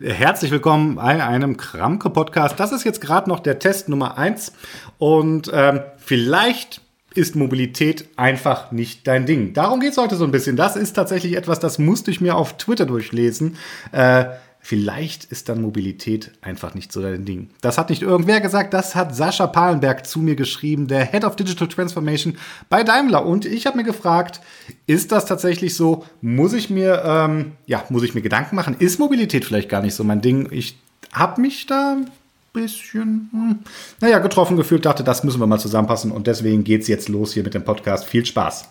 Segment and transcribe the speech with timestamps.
[0.00, 2.60] Herzlich willkommen bei einem Kramke-Podcast.
[2.60, 4.52] Das ist jetzt gerade noch der Test Nummer eins
[4.98, 6.82] und ähm, vielleicht
[7.14, 9.52] ist Mobilität einfach nicht dein Ding.
[9.54, 10.56] Darum geht es heute so ein bisschen.
[10.56, 13.56] Das ist tatsächlich etwas, das musste ich mir auf Twitter durchlesen.
[13.92, 14.26] Äh,
[14.62, 17.48] Vielleicht ist dann Mobilität einfach nicht so dein Ding.
[17.62, 21.34] Das hat nicht irgendwer gesagt, das hat Sascha Palenberg zu mir geschrieben, der Head of
[21.34, 22.36] Digital Transformation
[22.68, 23.24] bei Daimler.
[23.24, 24.40] Und ich habe mir gefragt,
[24.86, 26.04] ist das tatsächlich so?
[26.20, 28.76] Muss ich mir, ähm, ja, muss ich mir Gedanken machen?
[28.78, 30.48] Ist Mobilität vielleicht gar nicht so mein Ding?
[30.50, 30.78] Ich
[31.12, 32.10] habe mich da ein
[32.52, 33.58] bisschen, hm,
[34.00, 36.12] naja, getroffen gefühlt, dachte, das müssen wir mal zusammenpassen.
[36.12, 38.04] Und deswegen geht's jetzt los hier mit dem Podcast.
[38.04, 38.68] Viel Spaß.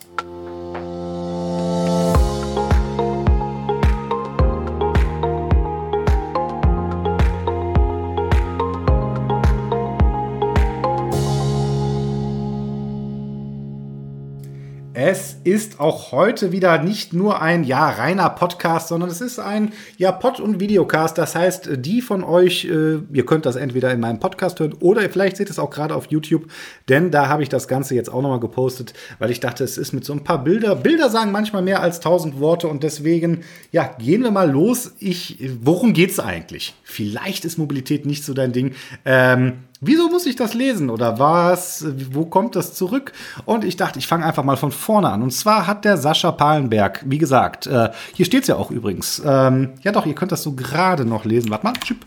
[15.44, 20.12] Ist auch heute wieder nicht nur ein ja reiner Podcast, sondern es ist ein ja
[20.12, 21.18] Pod- und Videocast.
[21.18, 25.02] Das heißt, die von euch, äh, ihr könnt das entweder in meinem Podcast hören oder
[25.10, 26.48] vielleicht seht es auch gerade auf YouTube,
[26.88, 29.94] denn da habe ich das Ganze jetzt auch nochmal gepostet, weil ich dachte, es ist
[29.94, 30.76] mit so ein paar Bilder.
[30.76, 34.96] Bilder sagen manchmal mehr als tausend Worte und deswegen ja gehen wir mal los.
[35.00, 36.76] Ich, worum geht's eigentlich?
[36.84, 38.74] Vielleicht ist Mobilität nicht so dein Ding.
[39.06, 41.86] Ähm, Wieso muss ich das lesen oder was?
[42.12, 43.14] Wo kommt das zurück?
[43.46, 45.22] Und ich dachte, ich fange einfach mal von vorne an.
[45.22, 49.22] Und zwar hat der Sascha Palenberg, wie gesagt, äh, hier steht es ja auch übrigens.
[49.26, 51.50] Ähm, ja doch, ihr könnt das so gerade noch lesen.
[51.50, 52.06] Warte mal, Chip.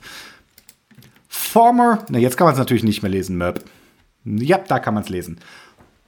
[1.28, 3.64] Former, na jetzt kann man es natürlich nicht mehr lesen, Möb.
[4.24, 5.38] Ja, da kann man es lesen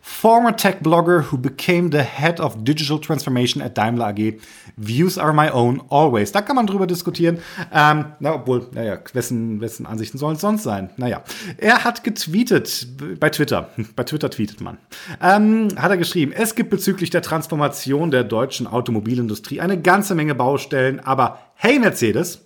[0.06, 4.38] former tech blogger who became the head of digital transformation at Daimler AG.
[4.76, 6.30] Views are my own, always.
[6.30, 7.38] Da kann man drüber diskutieren.
[7.72, 10.90] Ähm, na, obwohl, naja, wessen, wessen Ansichten sollen es sonst sein?
[10.98, 11.22] Naja,
[11.56, 12.86] er hat getweetet
[13.18, 13.70] bei Twitter.
[13.96, 14.76] Bei Twitter tweetet man.
[15.22, 20.34] Ähm, hat er geschrieben, es gibt bezüglich der Transformation der deutschen Automobilindustrie eine ganze Menge
[20.34, 22.42] Baustellen, aber hey Mercedes,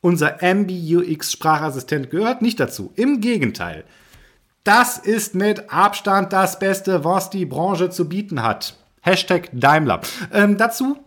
[0.00, 2.92] unser MBUX Sprachassistent gehört nicht dazu.
[2.94, 3.84] Im Gegenteil.
[4.64, 8.76] Das ist mit Abstand das Beste, was die Branche zu bieten hat.
[9.00, 10.00] Hashtag Daimler.
[10.32, 10.98] Ähm, dazu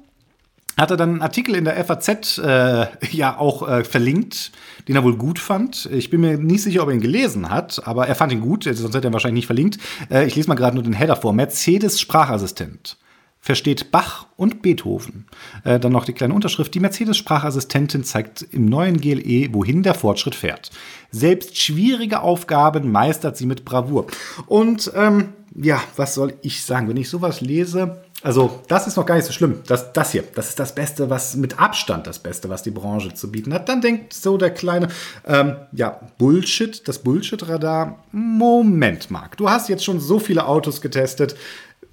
[0.76, 4.52] hat er dann einen Artikel in der FAZ äh, ja auch äh, verlinkt,
[4.90, 5.86] den er wohl gut fand.
[5.86, 8.66] Ich bin mir nicht sicher, ob er ihn gelesen hat, aber er fand ihn gut,
[8.66, 9.78] sonst hätte er ihn wahrscheinlich nicht verlinkt.
[10.12, 11.32] Äh, ich lese mal gerade nur den Header vor.
[11.32, 12.98] Mercedes Sprachassistent
[13.46, 15.28] versteht Bach und Beethoven.
[15.64, 16.74] Äh, dann noch die kleine Unterschrift.
[16.74, 20.72] Die Mercedes-Sprachassistentin zeigt im neuen GLE, wohin der Fortschritt fährt.
[21.12, 24.08] Selbst schwierige Aufgaben meistert sie mit Bravour.
[24.48, 28.02] Und ähm, ja, was soll ich sagen, wenn ich sowas lese?
[28.24, 29.60] Also, das ist noch gar nicht so schlimm.
[29.68, 33.14] Das, das hier, das ist das Beste, was mit Abstand das Beste, was die Branche
[33.14, 33.70] zu bieten hat.
[33.70, 34.88] Dann denkt so der kleine,
[35.28, 38.00] ähm, ja, Bullshit, das Bullshit-Radar.
[38.12, 41.36] Moment, Marc, du hast jetzt schon so viele Autos getestet.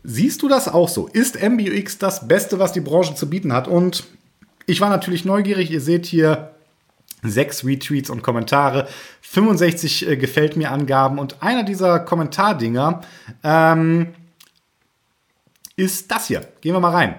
[0.05, 1.07] Siehst du das auch so?
[1.07, 3.69] Ist MBUX das Beste, was die Branche zu bieten hat?
[3.69, 4.05] Und
[4.67, 5.71] ich war natürlich neugierig.
[5.71, 6.53] Ihr seht hier
[7.23, 8.89] sechs Retweets und Kommentare,
[9.23, 13.03] 65 äh, gefällt mir Angaben und einer dieser Kommentardinger
[13.45, 14.15] ähm,
[15.77, 16.41] ist das hier.
[16.61, 17.15] Gehen wir mal rein.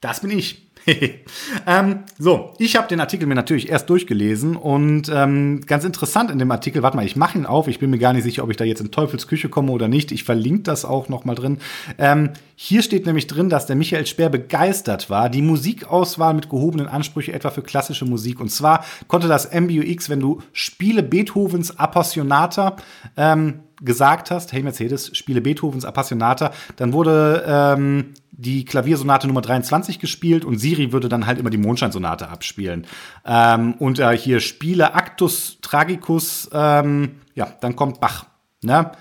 [0.00, 0.67] Das bin ich.
[1.66, 6.38] ähm, so, ich habe den Artikel mir natürlich erst durchgelesen und ähm, ganz interessant in
[6.38, 8.50] dem Artikel, warte mal, ich mache ihn auf, ich bin mir gar nicht sicher, ob
[8.50, 10.12] ich da jetzt in Teufels Küche komme oder nicht.
[10.12, 11.58] Ich verlinke das auch noch mal drin.
[11.98, 16.88] Ähm, hier steht nämlich drin, dass der Michael Speer begeistert war, die Musikauswahl mit gehobenen
[16.88, 18.40] Ansprüchen etwa für klassische Musik.
[18.40, 22.76] Und zwar konnte das MBUX, wenn du Spiele Beethovens Appassionata
[23.16, 29.98] ähm, gesagt hast, hey Mercedes, spiele Beethovens Appassionata, dann wurde ähm, die Klaviersonate Nummer 23
[29.98, 32.86] gespielt und Siri würde dann halt immer die Mondscheinsonate abspielen.
[33.26, 38.26] Ähm, und äh, hier spiele Actus Tragicus, ähm, ja, dann kommt Bach.
[38.62, 38.92] Ne?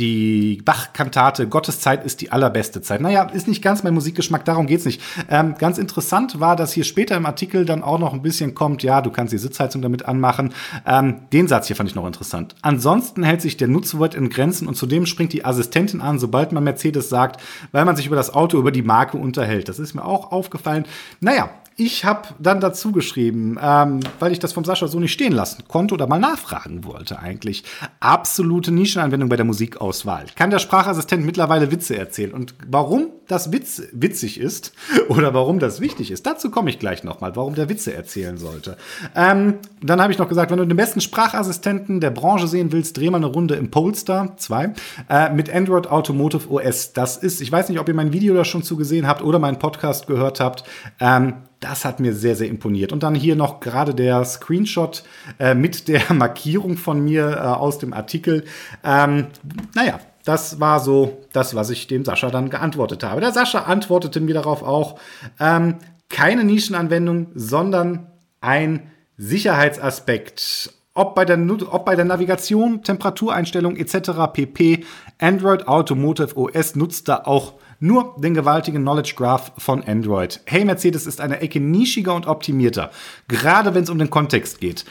[0.00, 3.02] Die Bach-Kantate Gotteszeit ist die allerbeste Zeit.
[3.02, 5.02] Naja, ist nicht ganz mein Musikgeschmack, darum geht's nicht.
[5.28, 8.82] Ähm, ganz interessant war, dass hier später im Artikel dann auch noch ein bisschen kommt,
[8.82, 10.54] ja, du kannst die Sitzheizung damit anmachen.
[10.86, 12.54] Ähm, den Satz hier fand ich noch interessant.
[12.62, 16.64] Ansonsten hält sich der Nutzwort in Grenzen und zudem springt die Assistentin an, sobald man
[16.64, 19.68] Mercedes sagt, weil man sich über das Auto, über die Marke unterhält.
[19.68, 20.86] Das ist mir auch aufgefallen.
[21.20, 21.50] Naja,
[21.80, 25.64] ich habe dann dazu geschrieben, ähm, weil ich das vom Sascha so nicht stehen lassen
[25.66, 27.64] konnte oder mal nachfragen wollte eigentlich.
[28.00, 30.26] Absolute Nischenanwendung bei der Musikauswahl.
[30.36, 32.32] Kann der Sprachassistent mittlerweile Witze erzählen?
[32.34, 34.72] Und warum das Witz witzig ist
[35.08, 38.76] oder warum das wichtig ist, dazu komme ich gleich nochmal, warum der Witze erzählen sollte.
[39.14, 42.96] Ähm, dann habe ich noch gesagt, wenn du den besten Sprachassistenten der Branche sehen willst,
[42.96, 44.72] dreh mal eine Runde im Polestar 2
[45.08, 46.92] äh, mit Android Automotive OS.
[46.92, 49.58] Das ist, ich weiß nicht, ob ihr mein Video da schon zugesehen habt oder meinen
[49.58, 50.64] Podcast gehört habt.
[50.98, 52.90] Ähm, das hat mir sehr, sehr imponiert.
[52.92, 55.04] Und dann hier noch gerade der Screenshot
[55.38, 58.44] äh, mit der Markierung von mir äh, aus dem Artikel.
[58.82, 59.26] Ähm,
[59.74, 63.20] naja, das war so das, was ich dem Sascha dann geantwortet habe.
[63.20, 64.98] Der Sascha antwortete mir darauf auch,
[65.38, 65.76] ähm,
[66.08, 68.08] keine Nischenanwendung, sondern
[68.40, 70.74] ein Sicherheitsaspekt.
[70.92, 71.38] Ob bei, der,
[71.70, 74.10] ob bei der Navigation, Temperatureinstellung etc.
[74.32, 74.84] pp.
[75.18, 80.40] Android Automotive OS nutzt da auch nur den gewaltigen Knowledge Graph von Android.
[80.44, 82.90] Hey Mercedes ist eine Ecke nischiger und optimierter,
[83.28, 84.84] gerade wenn es um den Kontext geht.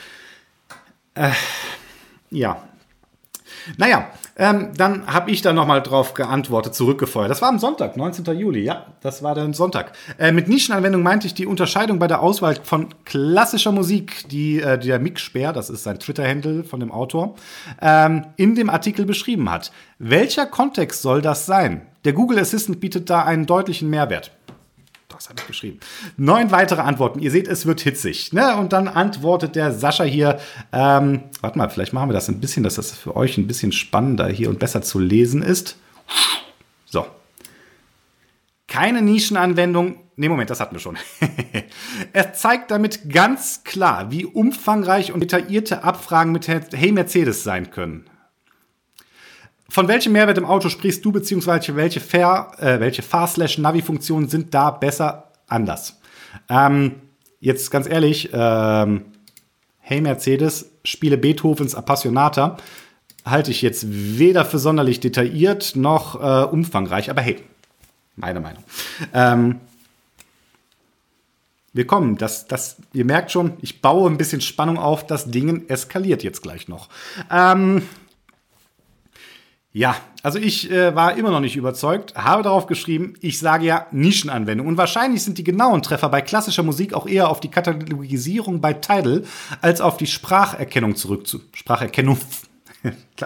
[1.13, 1.31] Äh,
[2.31, 2.63] ja.
[3.77, 7.29] Naja, ähm, dann habe ich da nochmal drauf geantwortet, zurückgefeuert.
[7.29, 8.25] Das war am Sonntag, 19.
[8.37, 9.93] Juli, ja, das war der Sonntag.
[10.17, 14.77] Äh, mit Nischenanwendung meinte ich die Unterscheidung bei der Auswahl von klassischer Musik, die, äh,
[14.77, 17.35] der Mick Speer, das ist sein Twitter-Handle von dem Autor,
[17.81, 19.71] ähm, in dem Artikel beschrieben hat.
[19.97, 21.87] Welcher Kontext soll das sein?
[22.05, 24.31] Der Google Assistant bietet da einen deutlichen Mehrwert
[25.15, 25.79] was habe ich geschrieben?
[26.17, 27.19] Neun weitere Antworten.
[27.19, 28.31] Ihr seht, es wird hitzig.
[28.31, 28.55] Ne?
[28.57, 30.39] Und dann antwortet der Sascha hier,
[30.71, 33.71] ähm, warte mal, vielleicht machen wir das ein bisschen, dass das für euch ein bisschen
[33.71, 35.77] spannender hier und besser zu lesen ist.
[36.85, 37.05] So.
[38.67, 39.97] Keine Nischenanwendung.
[40.15, 40.97] Ne, Moment, das hatten wir schon.
[42.13, 48.08] er zeigt damit ganz klar, wie umfangreich und detaillierte Abfragen mit Hey Mercedes sein können.
[49.69, 55.31] Von welchem Mehrwert im Auto sprichst du, beziehungsweise welche, äh, welche Fahr-Navi-Funktionen sind da besser
[55.47, 55.99] anders?
[56.49, 56.95] Ähm,
[57.39, 59.05] jetzt ganz ehrlich, ähm,
[59.79, 62.57] hey Mercedes, spiele Beethovens Appassionata
[63.25, 67.37] halte ich jetzt weder für sonderlich detailliert noch äh, umfangreich, aber hey,
[68.15, 68.63] meine Meinung.
[69.13, 69.59] Ähm,
[71.73, 71.85] wir
[72.17, 76.41] das, das, ihr merkt schon, ich baue ein bisschen Spannung auf, das Ding eskaliert jetzt
[76.41, 76.89] gleich noch.
[77.31, 77.83] Ähm,
[79.71, 83.85] ja, also ich äh, war immer noch nicht überzeugt, habe darauf geschrieben, ich sage ja
[83.91, 84.65] Nischenanwendung.
[84.65, 88.73] Und wahrscheinlich sind die genauen Treffer bei klassischer Musik auch eher auf die Katalogisierung bei
[88.73, 89.25] Tidal
[89.61, 92.17] als auf die Spracherkennung zurückzu Spracherkennung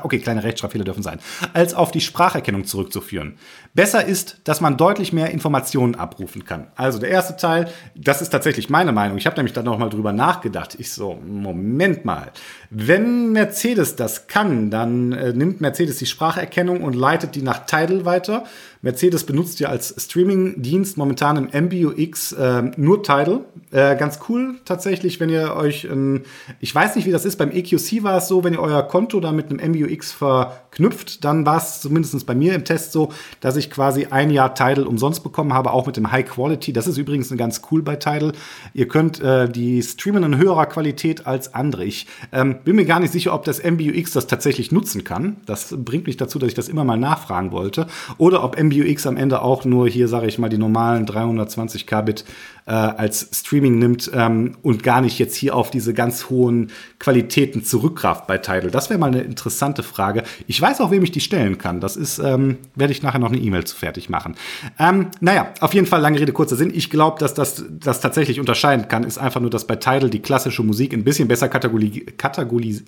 [0.02, 1.20] okay, kleine Rechtschreibfehler dürfen sein,
[1.54, 3.38] als auf die Spracherkennung zurückzuführen.
[3.74, 6.68] Besser ist, dass man deutlich mehr Informationen abrufen kann.
[6.76, 9.18] Also der erste Teil, das ist tatsächlich meine Meinung.
[9.18, 10.76] Ich habe nämlich da noch mal drüber nachgedacht.
[10.80, 12.32] Ich so, Moment mal.
[12.70, 18.06] Wenn Mercedes das kann, dann äh, nimmt Mercedes die Spracherkennung und leitet die nach Tidal
[18.06, 18.46] weiter.
[18.84, 23.46] Mercedes benutzt ja als Streaming-Dienst momentan im MBUX äh, nur Tidal.
[23.72, 26.24] Äh, ganz cool tatsächlich, wenn ihr euch, ähm,
[26.60, 29.22] ich weiß nicht, wie das ist, beim EQC war es so, wenn ihr euer Konto
[29.22, 33.56] da mit einem MBUX verknüpft, dann war es zumindest bei mir im Test so, dass
[33.56, 36.74] ich quasi ein Jahr Tidal umsonst bekommen habe, auch mit dem High Quality.
[36.74, 38.34] Das ist übrigens ganz cool bei Tidal.
[38.74, 41.86] Ihr könnt äh, die streamen in höherer Qualität als andere.
[41.86, 45.38] Ich ähm, bin mir gar nicht sicher, ob das MBUX das tatsächlich nutzen kann.
[45.46, 47.88] Das bringt mich dazu, dass ich das immer mal nachfragen wollte.
[48.18, 51.88] Oder ob MBUX MBUX am Ende auch nur hier, sage ich mal, die normalen 320
[51.88, 52.26] Kbit
[52.66, 57.64] äh, als Streaming nimmt ähm, und gar nicht jetzt hier auf diese ganz hohen Qualitäten
[57.64, 58.72] zurückgreift bei Tidal.
[58.72, 60.24] Das wäre mal eine interessante Frage.
[60.48, 61.82] Ich weiß auch, wem ich die stellen kann.
[61.82, 64.36] Das ist, ähm, werde ich nachher noch eine E-Mail zu fertig machen.
[64.80, 66.72] Ähm, naja, auf jeden Fall lange Rede, kurzer Sinn.
[66.74, 70.22] Ich glaube, dass das, das tatsächlich unterscheiden kann, ist einfach nur, dass bei Tidal die
[70.22, 72.88] klassische Musik ein bisschen besser kategorisiert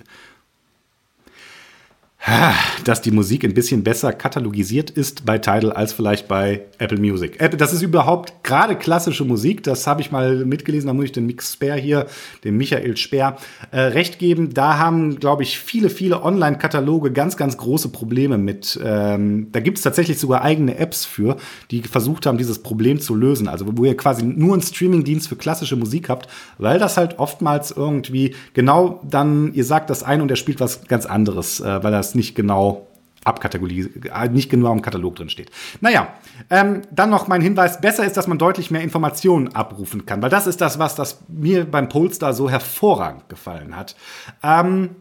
[2.86, 7.38] dass die Musik ein bisschen besser katalogisiert ist bei Tidal als vielleicht bei Apple Music.
[7.58, 11.28] Das ist überhaupt gerade klassische Musik, das habe ich mal mitgelesen, da muss ich den
[11.28, 12.08] Mix Speer hier,
[12.44, 13.38] dem Michael Speer,
[13.72, 14.54] äh, recht geben.
[14.54, 18.80] Da haben, glaube ich, viele, viele Online-Kataloge ganz, ganz große Probleme mit.
[18.84, 21.38] Ähm, da gibt es tatsächlich sogar eigene Apps für,
[21.70, 23.48] die versucht haben, dieses Problem zu lösen.
[23.48, 26.28] Also wo ihr quasi nur einen Streaming-Dienst für klassische Musik habt,
[26.58, 30.88] weil das halt oftmals irgendwie genau dann, ihr sagt das ein und er spielt was
[30.88, 32.88] ganz anderes, äh, weil das nicht genau
[33.26, 35.52] abkategorisiert, äh, nicht genau im Katalog drin steht.
[35.82, 36.14] Naja,
[36.50, 40.30] ähm, dann noch mein Hinweis, besser ist, dass man deutlich mehr Informationen abrufen kann, weil
[40.30, 43.96] das ist das, was das mir beim Polestar so hervorragend gefallen hat.
[44.44, 44.92] Ähm,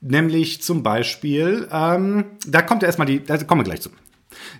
[0.00, 3.90] nämlich zum Beispiel, ähm, da kommt ja erstmal die, da kommen wir gleich zu.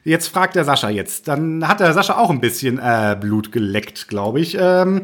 [0.04, 1.28] Jetzt fragt der Sascha jetzt.
[1.28, 4.56] Dann hat der Sascha auch ein bisschen äh, Blut geleckt, glaube ich.
[4.58, 5.02] Ähm,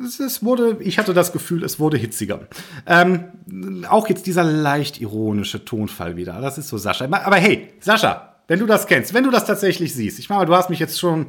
[0.00, 2.40] es wurde, ich hatte das Gefühl, es wurde hitziger.
[2.86, 6.40] Ähm, auch jetzt dieser leicht ironische Tonfall wieder.
[6.40, 7.04] Das ist so Sascha.
[7.04, 10.54] Aber hey, Sascha, wenn du das kennst, wenn du das tatsächlich siehst, ich meine, du
[10.54, 11.26] hast mich jetzt schon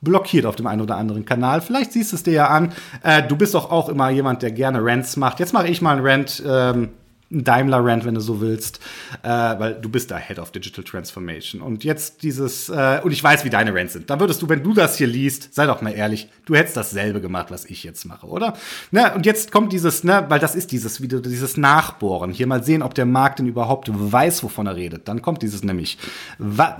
[0.00, 1.60] blockiert auf dem einen oder anderen Kanal.
[1.60, 2.72] Vielleicht siehst du es dir ja an.
[3.02, 5.40] Äh, du bist doch auch immer jemand, der gerne Rants macht.
[5.40, 6.42] Jetzt mache ich mal einen Rant.
[6.46, 6.90] Ähm,
[7.32, 8.80] Daimler-Rant, wenn du so willst,
[9.22, 11.62] äh, weil du bist da Head of Digital Transformation.
[11.62, 14.10] Und jetzt dieses, äh, und ich weiß, wie deine Rants sind.
[14.10, 17.20] Da würdest du, wenn du das hier liest, sei doch mal ehrlich, du hättest dasselbe
[17.20, 18.54] gemacht, was ich jetzt mache, oder?
[18.90, 22.32] Ne, und jetzt kommt dieses, ne, weil das ist dieses, wieder dieses Nachbohren.
[22.32, 25.08] Hier mal sehen, ob der Markt denn überhaupt weiß, wovon er redet.
[25.08, 25.98] Dann kommt dieses nämlich,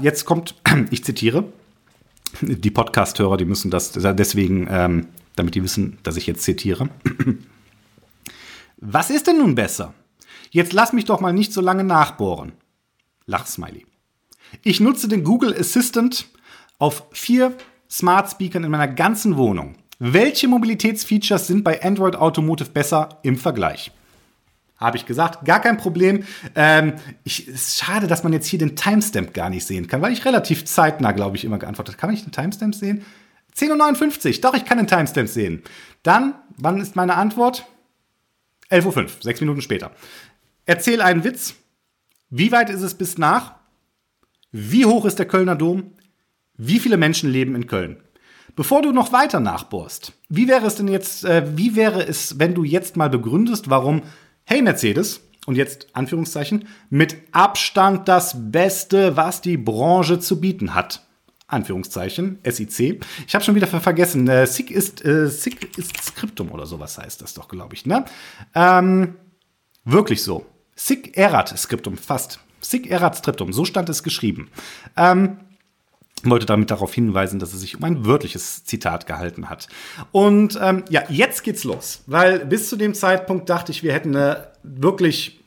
[0.00, 0.54] jetzt kommt,
[0.90, 1.44] ich zitiere,
[2.40, 6.88] die Podcast-Hörer, die müssen das deswegen, ähm, damit die wissen, dass ich jetzt zitiere.
[8.78, 9.94] Was ist denn nun besser?
[10.52, 12.52] Jetzt lass mich doch mal nicht so lange nachbohren.
[13.24, 13.86] Lachsmiley.
[14.62, 16.26] Ich nutze den Google Assistant
[16.78, 17.56] auf vier
[17.90, 19.76] Smart Speakern in meiner ganzen Wohnung.
[19.98, 23.92] Welche Mobilitätsfeatures sind bei Android Automotive besser im Vergleich?
[24.76, 26.24] Habe ich gesagt, gar kein Problem.
[26.54, 26.94] Ähm,
[27.24, 30.12] ich, es ist schade, dass man jetzt hier den Timestamp gar nicht sehen kann, weil
[30.12, 32.00] ich relativ zeitnah, glaube ich, immer geantwortet habe.
[32.00, 33.06] Kann ich den Timestamp sehen?
[33.56, 34.40] 10.59 Uhr.
[34.42, 35.62] Doch, ich kann den Timestamp sehen.
[36.02, 37.64] Dann, wann ist meine Antwort?
[38.70, 39.92] 11.05 Uhr, sechs Minuten später.
[40.66, 41.54] Erzähl einen Witz.
[42.30, 43.56] Wie weit ist es bis nach?
[44.52, 45.92] Wie hoch ist der Kölner Dom?
[46.56, 48.02] Wie viele Menschen leben in Köln?
[48.54, 52.54] Bevor du noch weiter nachbohrst, wie wäre es denn jetzt, äh, wie wäre es, wenn
[52.54, 54.02] du jetzt mal begründest, warum,
[54.44, 61.04] hey Mercedes, und jetzt Anführungszeichen, mit Abstand das Beste, was die Branche zu bieten hat.
[61.46, 63.04] Anführungszeichen, SIC.
[63.26, 67.34] Ich habe schon wieder vergessen, äh, SIC ist, äh, ist Skriptum oder sowas heißt das
[67.34, 68.04] doch, glaube ich, ne?
[68.54, 69.16] Ähm,
[69.84, 70.46] wirklich so.
[70.84, 72.40] SIC erat Skriptum, fast.
[72.60, 74.50] SIC erat Skriptum, so stand es geschrieben.
[74.96, 75.38] Ähm,
[76.24, 79.68] wollte damit darauf hinweisen, dass es sich um ein wörtliches Zitat gehalten hat.
[80.10, 84.14] Und ähm, ja, jetzt geht's los, weil bis zu dem Zeitpunkt dachte ich, wir hätten
[84.16, 85.40] eine wirklich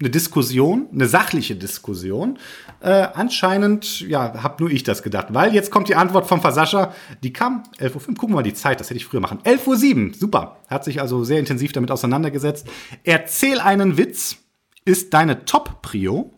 [0.00, 2.38] eine Diskussion, eine sachliche Diskussion.
[2.80, 6.92] Äh, anscheinend, ja, hab nur ich das gedacht, weil jetzt kommt die Antwort vom Versascher.
[7.22, 8.14] Die kam 11.05 Uhr.
[8.14, 9.38] Gucken wir mal die Zeit, das hätte ich früher machen.
[9.44, 10.56] 11.07 Uhr, super.
[10.68, 12.66] Hat sich also sehr intensiv damit auseinandergesetzt.
[13.04, 14.41] Erzähl einen Witz
[14.84, 16.32] ist deine Top-Prio.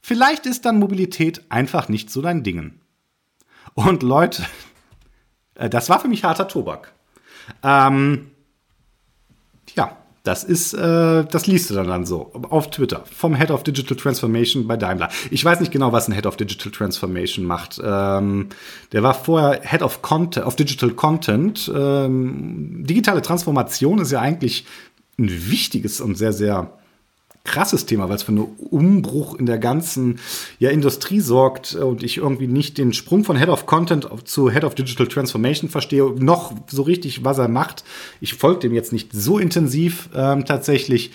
[0.00, 2.80] Vielleicht ist dann Mobilität einfach nicht so dein Dingen.
[3.74, 4.44] Und Leute,
[5.54, 6.92] äh, das war für mich harter Tobak.
[7.62, 8.30] Ähm,
[9.74, 13.62] ja, das ist, äh, das liest du dann, dann so auf Twitter vom Head of
[13.62, 15.08] Digital Transformation bei Daimler.
[15.30, 17.80] Ich weiß nicht genau, was ein Head of Digital Transformation macht.
[17.82, 18.48] Ähm,
[18.92, 21.72] der war vorher Head of Content, of Digital Content.
[21.74, 24.66] Ähm, digitale Transformation ist ja eigentlich
[25.18, 26.77] ein wichtiges und sehr, sehr
[27.48, 30.18] krasses Thema, weil es für einen Umbruch in der ganzen
[30.58, 34.64] ja, Industrie sorgt und ich irgendwie nicht den Sprung von Head of Content zu Head
[34.64, 37.84] of Digital Transformation verstehe, noch so richtig, was er macht.
[38.20, 41.12] Ich folge dem jetzt nicht so intensiv ähm, tatsächlich.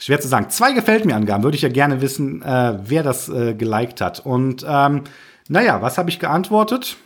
[0.00, 0.50] Schwer zu sagen.
[0.50, 4.24] Zwei gefällt mir Angaben, würde ich ja gerne wissen, äh, wer das äh, geliked hat.
[4.24, 5.02] Und ähm,
[5.48, 6.96] naja, was habe ich geantwortet?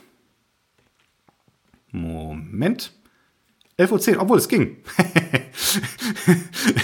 [1.91, 2.91] Moment.
[3.77, 4.77] 11.10 Uhr, obwohl es ging.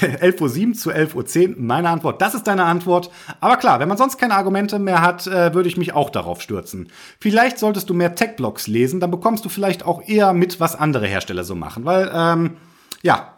[0.02, 2.22] 11.07 Uhr zu 11.10 Uhr, meine Antwort.
[2.22, 3.10] Das ist deine Antwort.
[3.40, 6.42] Aber klar, wenn man sonst keine Argumente mehr hat, äh, würde ich mich auch darauf
[6.42, 6.90] stürzen.
[7.20, 11.08] Vielleicht solltest du mehr Tech-Blogs lesen, dann bekommst du vielleicht auch eher mit, was andere
[11.08, 11.86] Hersteller so machen.
[11.86, 12.58] Weil, ähm,
[13.04, 13.36] ja,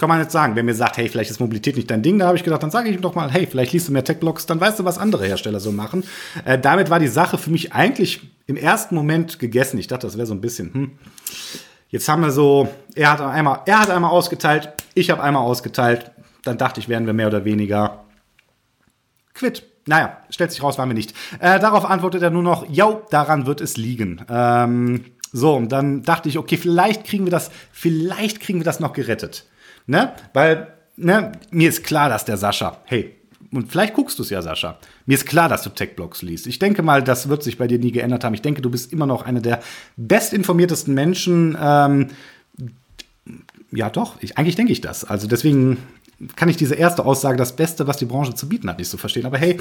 [0.00, 2.26] kann man jetzt sagen, wenn mir sagt, hey, vielleicht ist Mobilität nicht dein Ding, da
[2.26, 4.46] habe ich gedacht, dann sage ich ihm doch mal, hey, vielleicht liest du mehr Tech-Blogs,
[4.46, 6.02] dann weißt du, was andere Hersteller so machen.
[6.44, 9.78] Äh, damit war die Sache für mich eigentlich im ersten Moment gegessen.
[9.78, 10.90] Ich dachte, das wäre so ein bisschen, hm
[11.90, 16.12] Jetzt haben wir so, er hat einmal, er hat einmal ausgeteilt, ich habe einmal ausgeteilt.
[16.44, 18.04] Dann dachte ich, werden wir mehr oder weniger
[19.34, 19.64] quitt.
[19.86, 21.14] Naja, stellt sich raus, waren wir nicht.
[21.40, 24.24] Äh, darauf antwortet er nur noch, jo, daran wird es liegen.
[24.28, 28.80] Ähm, so, und dann dachte ich, okay, vielleicht kriegen wir das, vielleicht kriegen wir das
[28.80, 29.46] noch gerettet.
[29.86, 30.12] Ne?
[30.32, 33.19] Weil, ne, mir ist klar, dass der Sascha, hey,
[33.52, 34.78] und vielleicht guckst du es ja, Sascha.
[35.06, 36.46] Mir ist klar, dass du Tech-Blogs liest.
[36.46, 38.34] Ich denke mal, das wird sich bei dir nie geändert haben.
[38.34, 39.60] Ich denke, du bist immer noch einer der
[39.96, 41.58] bestinformiertesten Menschen.
[41.60, 42.08] Ähm,
[43.72, 45.04] ja, doch, ich, eigentlich denke ich das.
[45.04, 45.78] Also deswegen
[46.36, 48.98] kann ich diese erste Aussage, das Beste, was die Branche zu bieten hat, nicht so
[48.98, 49.26] verstehen.
[49.26, 49.58] Aber hey,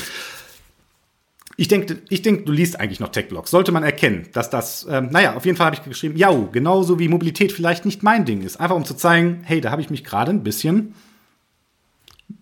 [1.57, 3.49] ich denke, ich denk, du liest eigentlich noch Tech-Blogs.
[3.49, 6.99] Sollte man erkennen, dass das, ähm, naja, auf jeden Fall habe ich geschrieben, ja, genauso
[6.99, 8.59] wie Mobilität vielleicht nicht mein Ding ist.
[8.59, 10.93] Einfach um zu zeigen, hey, da habe ich mich gerade ein bisschen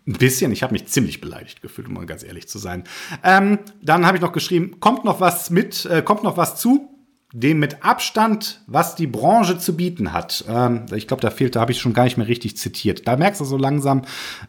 [0.08, 2.84] ein bisschen, ich habe mich ziemlich beleidigt gefühlt, um mal ganz ehrlich zu sein.
[3.24, 6.90] Ähm, dann habe ich noch geschrieben, kommt noch was mit, äh, kommt noch was zu,
[7.34, 10.46] dem mit Abstand, was die Branche zu bieten hat.
[10.48, 13.06] Ähm, ich glaube, da fehlt, da habe ich schon gar nicht mehr richtig zitiert.
[13.06, 14.04] Da merkst du so langsam,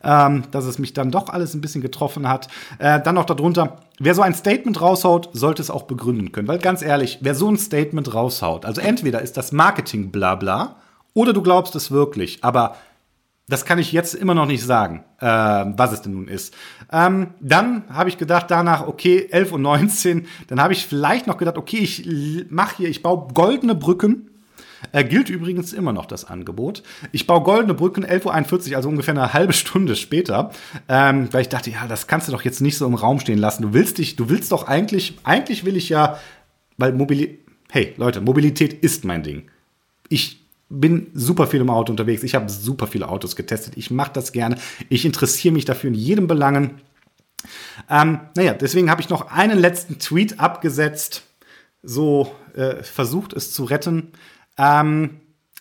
[0.05, 2.47] ähm, dass es mich dann doch alles ein bisschen getroffen hat.
[2.79, 6.47] Äh, dann noch darunter, wer so ein Statement raushaut, sollte es auch begründen können.
[6.47, 10.77] Weil ganz ehrlich, wer so ein Statement raushaut, also entweder ist das Marketing blabla
[11.15, 12.77] oder du glaubst es wirklich, aber
[13.49, 16.55] das kann ich jetzt immer noch nicht sagen, äh, was es denn nun ist.
[16.93, 20.27] Ähm, dann habe ich gedacht danach, okay, 11 und 19.
[20.49, 24.31] Dann habe ich vielleicht noch gedacht, okay, ich mache hier, ich baue goldene Brücken.
[24.93, 26.83] Äh, gilt übrigens immer noch das Angebot.
[27.11, 30.51] Ich baue goldene Brücken 11.41 Uhr, also ungefähr eine halbe Stunde später,
[30.89, 33.39] ähm, weil ich dachte, ja, das kannst du doch jetzt nicht so im Raum stehen
[33.39, 33.63] lassen.
[33.63, 36.19] Du willst dich, du willst doch eigentlich, eigentlich will ich ja,
[36.77, 37.41] weil Mobilität,
[37.71, 39.51] hey Leute, Mobilität ist mein Ding.
[40.09, 40.38] Ich
[40.69, 42.23] bin super viel im Auto unterwegs.
[42.23, 43.77] Ich habe super viele Autos getestet.
[43.77, 44.57] Ich mache das gerne.
[44.89, 46.81] Ich interessiere mich dafür in jedem Belangen.
[47.89, 51.23] Ähm, naja, deswegen habe ich noch einen letzten Tweet abgesetzt,
[51.83, 54.13] so äh, versucht es zu retten.
[54.59, 55.21] Ähm,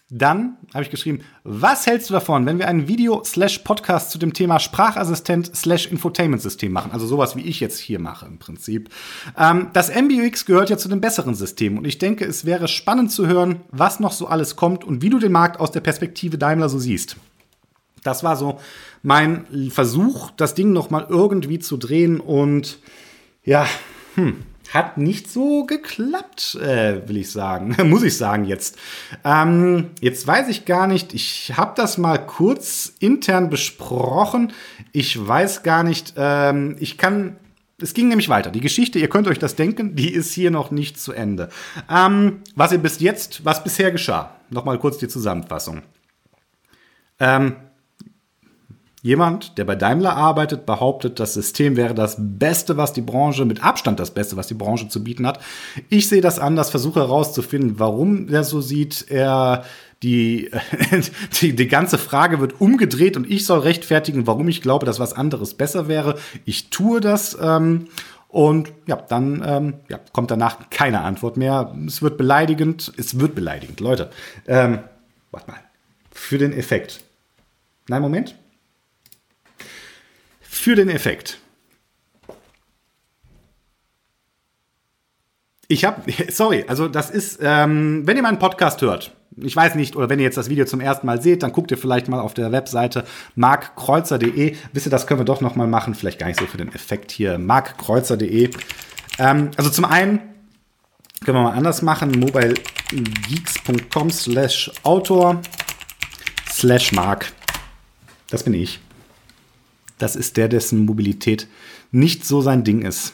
[0.09, 4.57] Dann habe ich geschrieben, was hältst du davon, wenn wir einen Video-Podcast zu dem Thema
[4.57, 6.93] Sprachassistent-Infotainment-System machen?
[6.93, 8.89] Also sowas, wie ich jetzt hier mache im Prinzip.
[9.37, 13.11] Ähm, das MBUX gehört ja zu den besseren Systemen und ich denke, es wäre spannend
[13.11, 16.37] zu hören, was noch so alles kommt und wie du den Markt aus der Perspektive
[16.37, 17.17] Daimler so siehst.
[18.03, 18.59] Das war so
[19.03, 22.79] mein Versuch, das Ding noch mal irgendwie zu drehen und
[23.43, 23.67] ja,
[24.15, 24.37] hm,
[24.73, 27.75] hat nicht so geklappt, äh, will ich sagen.
[27.89, 28.77] Muss ich sagen jetzt.
[29.23, 34.53] Ähm, jetzt weiß ich gar nicht, ich habe das mal kurz intern besprochen.
[34.91, 37.37] Ich weiß gar nicht, ähm, ich kann.
[37.79, 38.49] Es ging nämlich weiter.
[38.49, 41.49] Die Geschichte, ihr könnt euch das denken, die ist hier noch nicht zu Ende.
[41.91, 44.31] Ähm, was ihr bis jetzt, was bisher geschah.
[44.49, 45.83] Nochmal kurz die Zusammenfassung.
[47.19, 47.55] Ähm,
[49.03, 53.63] Jemand, der bei Daimler arbeitet, behauptet, das System wäre das Beste, was die Branche, mit
[53.63, 55.39] Abstand das Beste, was die Branche zu bieten hat.
[55.89, 59.05] Ich sehe das anders, versuche herauszufinden, warum er so sieht.
[59.09, 59.65] Er
[60.01, 60.49] die,
[61.41, 65.13] die, die ganze Frage wird umgedreht und ich soll rechtfertigen, warum ich glaube, dass was
[65.13, 66.17] anderes besser wäre.
[66.45, 67.37] Ich tue das.
[67.39, 67.89] Ähm,
[68.29, 71.73] und ja, dann ähm, ja, kommt danach keine Antwort mehr.
[71.85, 72.91] Es wird beleidigend.
[72.97, 74.09] Es wird beleidigend, Leute.
[74.47, 74.79] Ähm,
[75.29, 75.59] warte mal.
[76.11, 77.01] Für den Effekt.
[77.87, 78.35] Nein, Moment
[80.57, 81.39] für den Effekt.
[85.67, 89.95] Ich habe, sorry, also das ist, ähm, wenn ihr meinen Podcast hört, ich weiß nicht,
[89.95, 92.19] oder wenn ihr jetzt das Video zum ersten Mal seht, dann guckt ihr vielleicht mal
[92.19, 94.55] auf der Webseite markkreuzer.de.
[94.73, 96.73] Wisst ihr, das können wir doch noch mal machen, vielleicht gar nicht so für den
[96.73, 98.49] Effekt hier, markkreuzer.de.
[99.19, 100.19] Ähm, also zum einen
[101.23, 105.41] können wir mal anders machen, mobilegeeks.com slash autor
[106.49, 107.31] slash mark.
[108.29, 108.79] Das bin ich
[109.97, 111.47] das ist der, dessen Mobilität
[111.91, 113.13] nicht so sein Ding ist.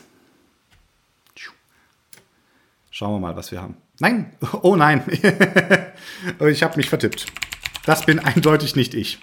[2.89, 3.75] Schauen wir mal, was wir haben.
[3.99, 5.03] Nein, oh nein,
[6.47, 7.25] ich habe mich vertippt.
[7.85, 9.19] Das bin eindeutig nicht ich.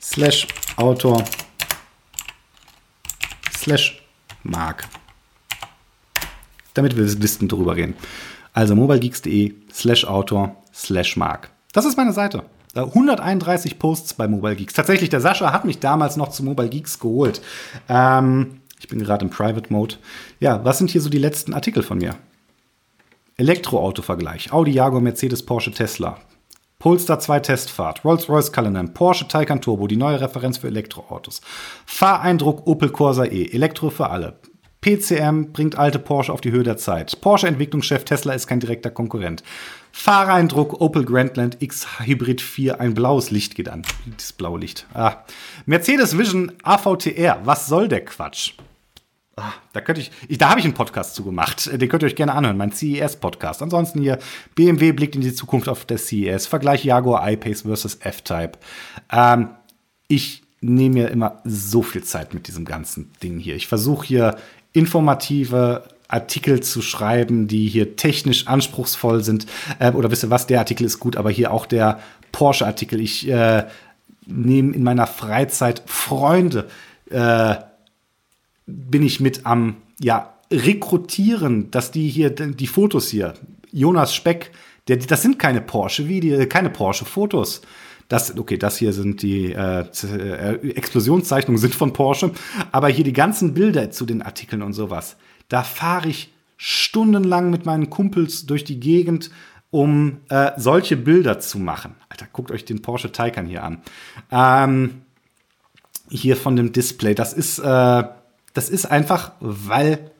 [0.00, 1.22] Slash Autor
[3.52, 4.02] slash
[4.42, 4.88] Mark.
[6.74, 7.94] Damit wir wissen drüber reden.
[8.52, 11.50] Also mobilegeeks.de slash Autor slash Mark.
[11.72, 12.44] Das ist meine Seite.
[12.74, 14.74] 131 Posts bei Mobile Geeks.
[14.74, 17.40] Tatsächlich, der Sascha hat mich damals noch zu Mobile Geeks geholt.
[17.88, 19.96] Ähm, ich bin gerade im Private Mode.
[20.38, 22.14] Ja, was sind hier so die letzten Artikel von mir?
[23.36, 24.52] Elektroauto-Vergleich.
[24.52, 26.18] Audi, Jaguar, Mercedes, Porsche, Tesla.
[26.78, 28.04] Polestar 2 Testfahrt.
[28.04, 28.94] Rolls-Royce Cullinan.
[28.94, 29.86] Porsche Taycan Turbo.
[29.86, 31.40] Die neue Referenz für Elektroautos.
[31.84, 33.50] Fahreindruck Opel Corsa E.
[33.52, 34.38] Elektro für alle.
[34.80, 37.20] PCM bringt alte Porsche auf die Höhe der Zeit.
[37.20, 39.42] Porsche-Entwicklungschef Tesla ist kein direkter Konkurrent.
[39.92, 43.82] Fahrereindruck Opel Grandland X Hybrid 4, ein blaues Licht geht an.
[44.16, 44.86] Das blaue Licht.
[44.94, 45.24] Ah.
[45.66, 48.54] Mercedes Vision AVTR, was soll der Quatsch?
[49.36, 51.70] Ah, da könnte ich, ich da habe ich einen Podcast zu gemacht.
[51.72, 53.62] Den könnt ihr euch gerne anhören, mein CES-Podcast.
[53.62, 54.18] Ansonsten hier
[54.54, 58.52] BMW blickt in die Zukunft auf der CES, Vergleich Jaguar I-Pace versus F-Type.
[59.10, 59.50] Ähm,
[60.08, 63.56] ich nehme mir immer so viel Zeit mit diesem ganzen Ding hier.
[63.56, 64.36] Ich versuche hier
[64.72, 69.46] informative Artikel zu schreiben, die hier technisch anspruchsvoll sind.
[69.78, 72.00] Äh, oder wisst ihr was, der Artikel ist gut, aber hier auch der
[72.32, 73.00] Porsche-Artikel.
[73.00, 73.66] Ich äh,
[74.26, 76.68] nehme in meiner Freizeit Freunde,
[77.10, 77.56] äh,
[78.66, 83.34] bin ich mit am, ja, rekrutieren, dass die hier, die Fotos hier,
[83.70, 84.50] Jonas Speck,
[84.88, 87.62] der, das sind keine Porsche, wie die, keine Porsche-Fotos.
[88.10, 92.32] Das, okay, das hier sind die äh, äh, Explosionszeichnungen sind von Porsche,
[92.72, 95.16] aber hier die ganzen Bilder zu den Artikeln und sowas.
[95.48, 99.30] Da fahre ich stundenlang mit meinen Kumpels durch die Gegend,
[99.70, 101.94] um äh, solche Bilder zu machen.
[102.08, 103.80] Alter, guckt euch den Porsche Taycan hier an.
[104.32, 105.02] Ähm,
[106.08, 107.14] hier von dem Display.
[107.14, 108.04] Das ist, äh,
[108.54, 110.10] das ist einfach, weil,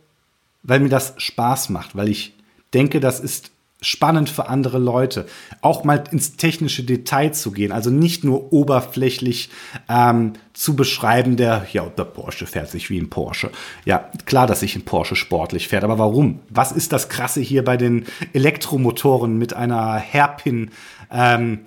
[0.62, 2.36] weil mir das Spaß macht, weil ich
[2.72, 3.50] denke, das ist
[3.82, 5.26] spannend für andere Leute,
[5.62, 9.50] auch mal ins technische Detail zu gehen, also nicht nur oberflächlich
[9.88, 13.50] ähm, zu beschreiben, der, ja, der Porsche fährt sich wie ein Porsche.
[13.84, 16.40] Ja, klar, dass sich ein Porsche sportlich fährt, aber warum?
[16.50, 20.70] Was ist das Krasse hier bei den Elektromotoren mit einer Hairpin
[21.10, 21.60] ähm,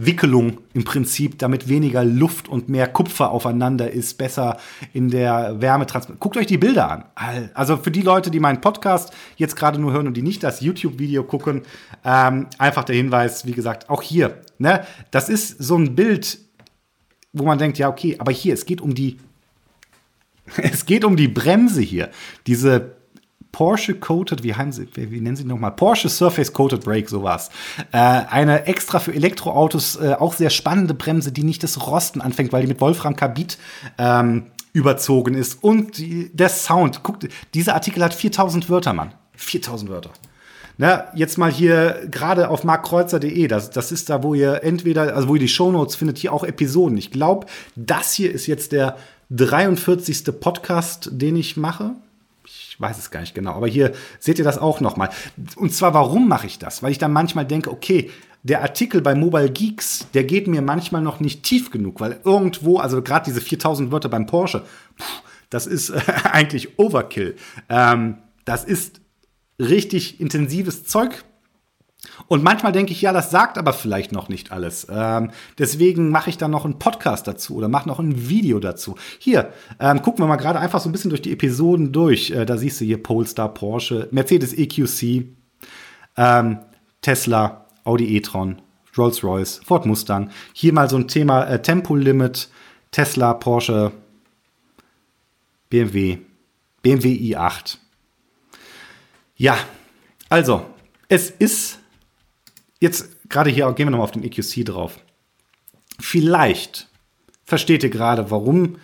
[0.00, 4.56] Wickelung im Prinzip, damit weniger Luft und mehr Kupfer aufeinander ist, besser
[4.92, 6.20] in der Wärmetransport.
[6.20, 7.04] Guckt euch die Bilder an.
[7.52, 10.60] Also für die Leute, die meinen Podcast jetzt gerade nur hören und die nicht das
[10.60, 11.62] YouTube-Video gucken,
[12.04, 14.40] ähm, einfach der Hinweis, wie gesagt, auch hier.
[14.58, 16.38] Ne, das ist so ein Bild,
[17.32, 19.18] wo man denkt, ja, okay, aber hier, es geht um die,
[20.58, 22.10] es geht um die Bremse hier.
[22.46, 22.97] Diese
[23.58, 25.72] Porsche Coated, wie, haben sie, wie nennen sie nochmal?
[25.72, 27.50] Porsche Surface Coated Brake, sowas.
[27.90, 32.52] Äh, eine extra für Elektroautos äh, auch sehr spannende Bremse, die nicht das Rosten anfängt,
[32.52, 33.58] weil die mit Wolfram-Carbid
[33.98, 35.58] ähm, überzogen ist.
[35.60, 39.12] Und die, der Sound, guckt, dieser Artikel hat 4000 Wörter, Mann.
[39.34, 40.10] 4000 Wörter.
[40.76, 45.26] Na, jetzt mal hier gerade auf markkreuzer.de, das, das ist da, wo ihr entweder, also
[45.26, 46.96] wo ihr die Shownotes findet, hier auch Episoden.
[46.96, 48.96] Ich glaube, das hier ist jetzt der
[49.30, 50.26] 43.
[50.38, 51.96] Podcast, den ich mache.
[52.48, 55.10] Ich weiß es gar nicht genau, aber hier seht ihr das auch noch mal.
[55.56, 56.82] Und zwar, warum mache ich das?
[56.82, 58.10] Weil ich dann manchmal denke, okay,
[58.42, 62.78] der Artikel bei Mobile Geeks, der geht mir manchmal noch nicht tief genug, weil irgendwo,
[62.78, 64.64] also gerade diese 4000 Wörter beim Porsche,
[64.96, 65.04] puh,
[65.50, 66.00] das ist äh,
[66.32, 67.36] eigentlich Overkill.
[67.68, 69.00] Ähm, das ist
[69.58, 71.24] richtig intensives Zeug.
[72.26, 74.86] Und manchmal denke ich, ja, das sagt aber vielleicht noch nicht alles.
[74.90, 78.96] Ähm, deswegen mache ich dann noch einen Podcast dazu oder mache noch ein Video dazu.
[79.18, 82.30] Hier, ähm, gucken wir mal gerade einfach so ein bisschen durch die Episoden durch.
[82.30, 85.26] Äh, da siehst du hier Polestar, Porsche, Mercedes EQC,
[86.16, 86.58] ähm,
[87.00, 88.60] Tesla, Audi e-tron,
[88.96, 90.30] Rolls-Royce, Ford Mustang.
[90.52, 92.48] Hier mal so ein Thema äh, Tempolimit,
[92.90, 93.92] Tesla, Porsche,
[95.70, 96.18] BMW,
[96.82, 97.76] BMW i8.
[99.36, 99.56] Ja,
[100.28, 100.66] also,
[101.08, 101.78] es ist
[102.80, 104.98] jetzt gerade hier, gehen wir nochmal auf den EQC drauf.
[106.00, 106.88] Vielleicht
[107.44, 108.76] versteht ihr gerade, warum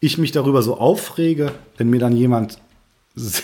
[0.00, 2.58] ich mich darüber so aufrege, wenn mir dann jemand.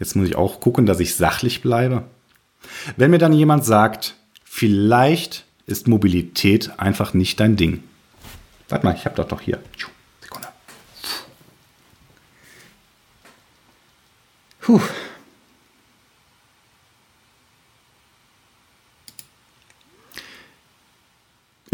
[0.00, 2.04] Jetzt muss ich auch gucken, dass ich sachlich bleibe.
[2.96, 7.84] Wenn mir dann jemand sagt, vielleicht ist Mobilität einfach nicht dein Ding.
[8.68, 9.60] Warte mal, ich habe das doch hier.
[10.20, 10.48] Sekunde.
[14.60, 14.80] Puh.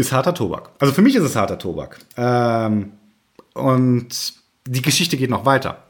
[0.01, 0.71] Ist harter Tobak.
[0.79, 1.99] Also für mich ist es harter Tobak.
[2.17, 2.93] Ähm,
[3.53, 4.33] und
[4.65, 5.83] die Geschichte geht noch weiter.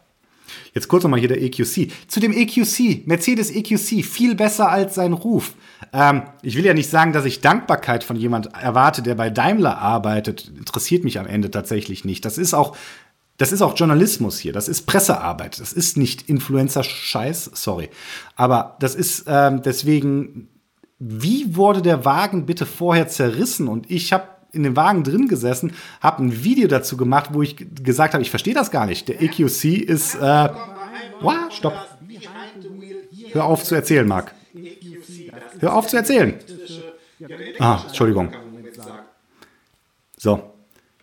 [0.74, 1.92] Jetzt kurz nochmal hier der EQC.
[2.08, 5.54] Zu dem EQC, Mercedes EQC, viel besser als sein Ruf.
[5.94, 9.78] Ähm, ich will ja nicht sagen, dass ich Dankbarkeit von jemand erwarte, der bei Daimler
[9.78, 10.52] arbeitet.
[10.58, 12.26] Interessiert mich am Ende tatsächlich nicht.
[12.26, 12.76] Das ist auch,
[13.38, 14.52] das ist auch Journalismus hier.
[14.52, 15.58] Das ist Pressearbeit.
[15.62, 17.52] Das ist nicht Influencer-Scheiß.
[17.54, 17.90] Sorry.
[18.36, 20.50] Aber das ist ähm, deswegen,
[21.04, 23.68] wie wurde der Wagen bitte vorher zerrissen?
[23.68, 27.56] Und ich habe in dem Wagen drin gesessen, habe ein Video dazu gemacht, wo ich
[27.84, 29.08] gesagt habe, ich verstehe das gar nicht.
[29.08, 30.14] Der EQC ist.
[30.16, 30.50] Äh,
[31.22, 31.74] wow, stopp.
[33.32, 34.36] Hör auf zu erzählen, Marc.
[35.60, 36.36] Hör auf zu erzählen.
[37.58, 38.32] Ah, Entschuldigung.
[40.18, 40.54] So.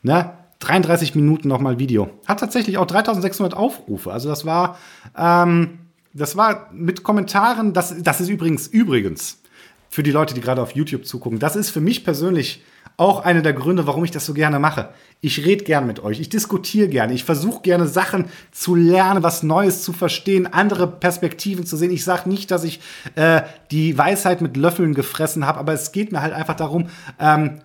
[0.03, 0.33] Ne?
[0.61, 2.11] 33 Minuten nochmal Video.
[2.25, 4.13] Hat tatsächlich auch 3600 Aufrufe.
[4.13, 4.79] Also das war,
[5.17, 5.81] ähm,
[6.13, 9.41] das war mit Kommentaren, das, das ist übrigens, übrigens,
[9.89, 12.63] für die Leute, die gerade auf YouTube zugucken, das ist für mich persönlich
[12.99, 14.89] auch einer der Gründe, warum ich das so gerne mache.
[15.21, 19.45] Ich rede gern mit euch, ich diskutiere gerne, ich versuche gerne Sachen zu lernen, was
[19.45, 21.93] Neues zu verstehen, andere Perspektiven zu sehen.
[21.93, 22.81] Ich sage nicht, dass ich
[23.15, 26.89] äh, die Weisheit mit Löffeln gefressen habe, aber es geht mir halt einfach darum,
[27.21, 27.61] ähm,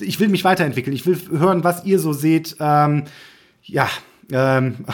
[0.00, 2.56] ich will mich weiterentwickeln, ich will hören, was ihr so seht.
[2.60, 3.04] Ähm,
[3.64, 3.88] ja,
[4.30, 4.84] ähm,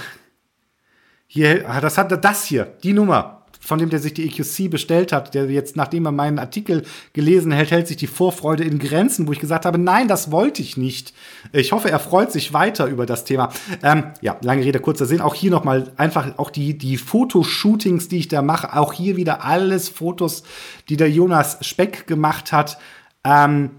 [1.27, 3.36] hier, das hat das hier, die Nummer
[3.67, 7.51] von dem, der sich die EQC bestellt hat, der jetzt, nachdem er meinen Artikel gelesen
[7.51, 10.77] hält, hält sich die Vorfreude in Grenzen, wo ich gesagt habe, nein, das wollte ich
[10.77, 11.13] nicht.
[11.53, 13.53] Ich hoffe, er freut sich weiter über das Thema.
[13.83, 15.21] Ähm, ja, lange Rede, kurzer Sinn.
[15.21, 18.77] Auch hier nochmal einfach auch die, die Fotoshootings, die ich da mache.
[18.77, 20.45] Auch hier wieder alles Fotos,
[20.89, 22.79] die der Jonas Speck gemacht hat.
[23.25, 23.71] Ähm,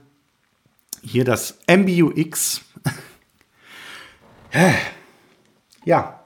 [1.01, 2.61] hier das MBUX.
[5.85, 6.19] ja,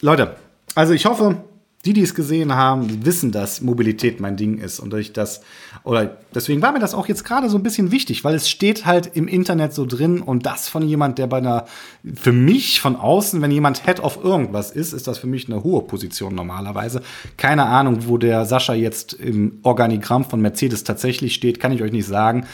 [0.00, 0.36] Leute,
[0.74, 1.44] also ich hoffe,
[1.86, 5.40] die, die es gesehen haben, wissen, dass Mobilität mein Ding ist und ich das
[5.84, 8.86] oder deswegen war mir das auch jetzt gerade so ein bisschen wichtig, weil es steht
[8.86, 11.66] halt im Internet so drin und das von jemand, der bei einer
[12.14, 15.62] für mich von außen, wenn jemand Head of irgendwas ist, ist das für mich eine
[15.62, 17.02] hohe Position normalerweise.
[17.36, 21.92] Keine Ahnung, wo der Sascha jetzt im Organigramm von Mercedes tatsächlich steht, kann ich euch
[21.92, 22.46] nicht sagen.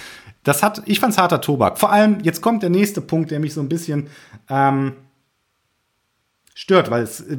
[0.45, 1.79] Das hat, ich fand's harter Tobak.
[1.79, 4.09] Vor allem, jetzt kommt der nächste Punkt, der mich so ein bisschen
[4.51, 4.93] ähm,
[6.55, 7.39] stört, weil es, äh,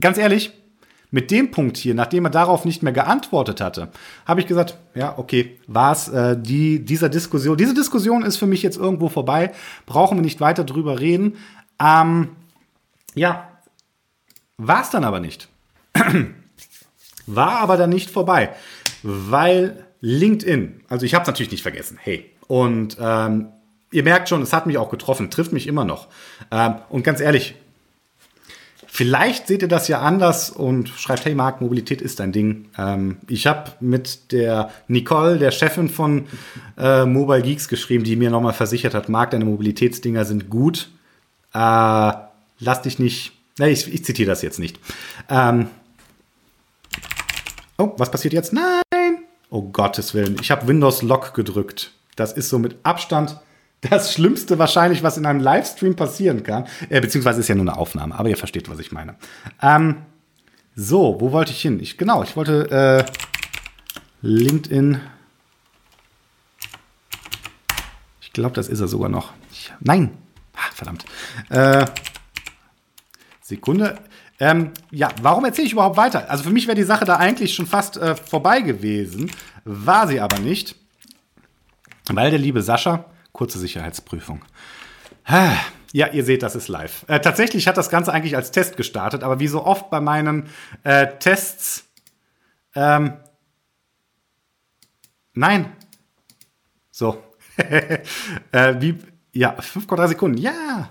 [0.00, 0.52] ganz ehrlich,
[1.16, 3.88] mit dem Punkt hier, nachdem er darauf nicht mehr geantwortet hatte,
[4.26, 7.56] habe ich gesagt, ja, okay, war es äh, die, dieser Diskussion.
[7.56, 9.52] Diese Diskussion ist für mich jetzt irgendwo vorbei,
[9.86, 11.38] brauchen wir nicht weiter drüber reden.
[11.80, 12.36] Ähm,
[13.14, 13.48] ja,
[14.58, 15.48] war es dann aber nicht.
[17.26, 18.50] war aber dann nicht vorbei,
[19.02, 23.48] weil LinkedIn, also ich habe es natürlich nicht vergessen, hey, und ähm,
[23.90, 26.08] ihr merkt schon, es hat mich auch getroffen, trifft mich immer noch.
[26.50, 27.54] Ähm, und ganz ehrlich,
[28.96, 32.70] Vielleicht seht ihr das ja anders und schreibt, hey Marc, Mobilität ist dein Ding.
[32.78, 36.24] Ähm, ich habe mit der Nicole, der Chefin von
[36.78, 40.88] äh, Mobile Geeks, geschrieben, die mir nochmal versichert hat, Marc, deine Mobilitätsdinger sind gut.
[41.52, 41.58] Äh,
[42.58, 44.80] lass dich nicht, ne, ich, ich zitiere das jetzt nicht.
[45.28, 45.66] Ähm,
[47.76, 48.54] oh, was passiert jetzt?
[48.54, 49.18] Nein!
[49.50, 51.92] Oh Gottes Willen, ich habe Windows Lock gedrückt.
[52.16, 53.38] Das ist so mit Abstand
[53.80, 56.66] das Schlimmste wahrscheinlich, was in einem Livestream passieren kann.
[56.88, 59.16] Äh, beziehungsweise ist ja nur eine Aufnahme, aber ihr versteht, was ich meine.
[59.62, 59.96] Ähm,
[60.78, 61.80] So, wo wollte ich hin?
[61.80, 63.10] Ich, genau, ich wollte äh,
[64.20, 65.00] LinkedIn.
[68.20, 69.32] Ich glaube, das ist er sogar noch.
[69.50, 70.10] Ich, nein,
[70.54, 71.06] ah, verdammt.
[71.48, 71.86] Äh,
[73.40, 73.98] Sekunde.
[74.38, 76.30] Ähm, ja, warum erzähle ich überhaupt weiter?
[76.30, 79.30] Also für mich wäre die Sache da eigentlich schon fast äh, vorbei gewesen,
[79.64, 80.74] war sie aber nicht,
[82.10, 84.42] weil der liebe Sascha, kurze Sicherheitsprüfung.
[85.92, 87.04] Ja, ihr seht, das ist live.
[87.06, 90.48] Äh, tatsächlich hat das Ganze eigentlich als Test gestartet, aber wie so oft bei meinen
[90.84, 91.84] äh, Tests,
[92.74, 93.14] ähm,
[95.34, 95.72] nein.
[96.90, 97.22] So.
[97.56, 98.98] äh, wie,
[99.32, 100.38] ja, 5,3 Sekunden.
[100.38, 100.90] Ja,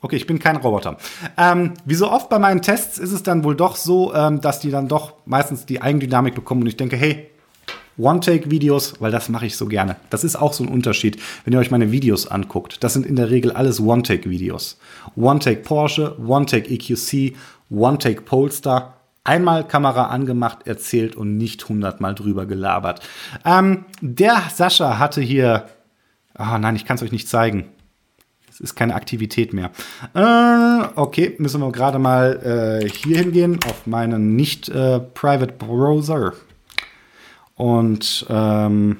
[0.00, 0.96] Okay, ich bin kein Roboter.
[1.36, 4.60] Ähm, wie so oft bei meinen Tests ist es dann wohl doch so, ähm, dass
[4.60, 7.30] die dann doch meistens die Eigendynamik bekommen und ich denke, hey,
[7.98, 9.96] One-Take-Videos, weil das mache ich so gerne.
[10.10, 12.82] Das ist auch so ein Unterschied, wenn ihr euch meine Videos anguckt.
[12.82, 14.78] Das sind in der Regel alles One-Take-Videos.
[15.16, 17.36] One-Take Porsche, One-Take EQC,
[17.70, 18.94] One-Take Polestar.
[19.24, 23.06] Einmal Kamera angemacht, erzählt und nicht hundertmal drüber gelabert.
[23.44, 25.66] Ähm, der Sascha hatte hier.
[26.38, 27.66] Oh nein, ich kann es euch nicht zeigen.
[28.48, 29.70] Es ist keine Aktivität mehr.
[30.14, 36.32] Äh, okay, müssen wir gerade mal äh, hier hingehen auf meinen nicht äh, Private Browser.
[37.58, 38.96] Und ähm,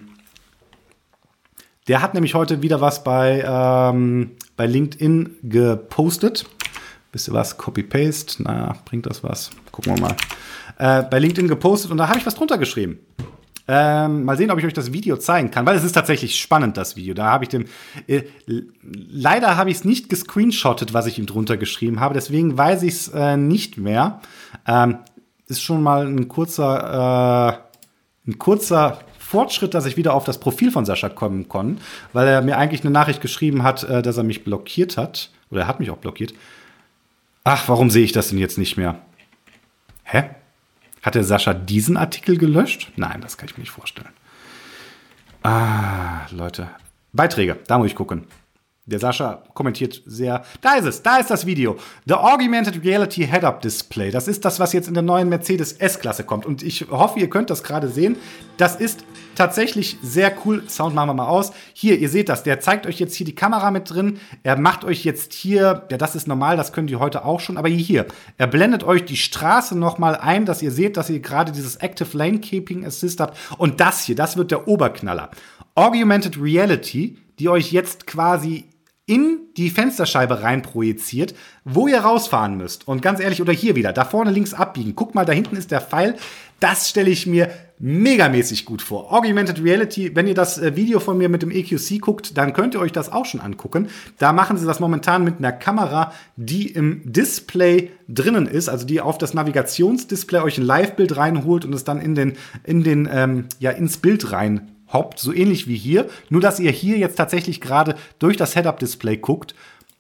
[1.87, 6.45] der hat nämlich heute wieder was bei, ähm, bei LinkedIn gepostet.
[7.13, 7.57] Wisst ihr was?
[7.57, 8.43] Copy-Paste.
[8.43, 9.51] Na, bringt das was?
[9.73, 10.17] Gucken wir mal.
[10.79, 12.99] Äh, bei LinkedIn gepostet und da habe ich was drunter geschrieben.
[13.71, 16.77] Ähm, mal sehen, ob ich euch das Video zeigen kann, weil es ist tatsächlich spannend,
[16.77, 17.15] das Video.
[17.15, 17.67] Da habe ich dem.
[18.07, 18.23] Äh,
[18.83, 22.95] leider habe ich es nicht gescreenshottet, was ich ihm drunter geschrieben habe, deswegen weiß ich
[22.95, 24.21] es äh, nicht mehr.
[24.67, 24.99] Ähm,
[25.47, 27.68] ist schon mal ein kurzer, äh,
[28.29, 32.43] ein kurzer Fortschritt, dass ich wieder auf das Profil von Sascha kommen konnte, weil er
[32.43, 35.31] mir eigentlich eine Nachricht geschrieben hat, äh, dass er mich blockiert hat.
[35.51, 36.35] Oder er hat mich auch blockiert.
[37.45, 39.01] Ach, warum sehe ich das denn jetzt nicht mehr?
[40.05, 40.31] Hä?
[41.03, 42.93] Hat der Sascha diesen Artikel gelöscht?
[42.97, 44.09] Nein, das kann ich mir nicht vorstellen.
[45.43, 46.69] Ah, Leute.
[47.13, 48.25] Beiträge, da muss ich gucken.
[48.89, 50.45] Der Sascha kommentiert sehr.
[50.63, 51.77] Da ist es, da ist das Video.
[52.07, 54.11] The Augmented Reality Head-Up Display.
[54.11, 56.47] Das ist das, was jetzt in der neuen Mercedes S-Klasse kommt.
[56.47, 58.17] Und ich hoffe, ihr könnt das gerade sehen.
[58.57, 60.63] Das ist tatsächlich sehr cool.
[60.69, 61.53] Sound machen wir mal aus.
[61.75, 62.45] Hier, ihr seht das.
[62.45, 64.19] Der zeigt euch jetzt hier die Kamera mit drin.
[64.43, 67.59] Er macht euch jetzt hier, ja, das ist normal, das können die heute auch schon.
[67.59, 68.07] Aber hier,
[68.39, 72.17] er blendet euch die Straße nochmal ein, dass ihr seht, dass ihr gerade dieses Active
[72.17, 73.37] Lane Keeping Assist habt.
[73.59, 75.31] Und das hier, das wird der Oberknaller.
[75.75, 78.68] Augmented Reality, die euch jetzt quasi
[79.09, 82.87] in die Fensterscheibe rein projiziert, wo ihr rausfahren müsst.
[82.87, 84.95] Und ganz ehrlich, oder hier wieder, da vorne links abbiegen.
[84.95, 86.15] Guck mal, da hinten ist der Pfeil.
[86.61, 89.13] Das stelle ich mir megamäßig gut vor.
[89.13, 92.75] Augmented Reality, wenn ihr das äh, Video von mir mit dem EQC guckt, dann könnt
[92.75, 93.89] ihr euch das auch schon angucken.
[94.19, 99.01] Da machen sie das momentan mit einer Kamera, die im Display drinnen ist, also die
[99.01, 103.47] auf das Navigationsdisplay euch ein Live-Bild reinholt und es dann in den, in den, ähm,
[103.59, 107.61] ja, ins Bild rein hoppt, so ähnlich wie hier, nur dass ihr hier jetzt tatsächlich
[107.61, 109.55] gerade durch das Head-Up-Display guckt.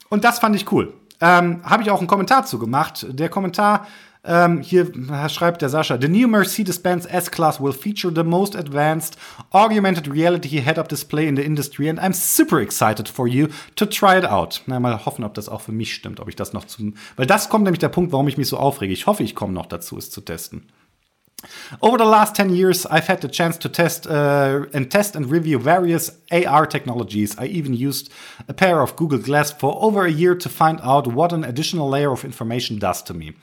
[0.08, 0.92] Und das fand ich cool.
[1.20, 3.06] Ähm, Habe ich auch einen Kommentar zu gemacht.
[3.10, 3.86] Der Kommentar
[4.24, 4.90] ähm, hier
[5.28, 9.16] schreibt der Sascha: The new Mercedes-Benz S-Class will feature the most advanced
[9.50, 14.18] augmented reality head-up display in the industry and I'm super excited for you to try
[14.18, 14.62] it out.
[14.66, 16.94] Na, mal hoffen, ob das auch für mich stimmt, ob ich das noch zum.
[17.16, 18.92] Weil das kommt nämlich der Punkt, warum ich mich so aufrege.
[18.92, 20.64] Ich hoffe, ich komme noch dazu, es zu testen.
[21.82, 25.30] Over the last 10 years, I've had the chance to test uh, and test and
[25.30, 27.38] review various AR technologies.
[27.38, 28.10] I even used
[28.48, 31.88] a pair of Google Glass for over a year to find out what an additional
[31.88, 33.34] layer of information does to me.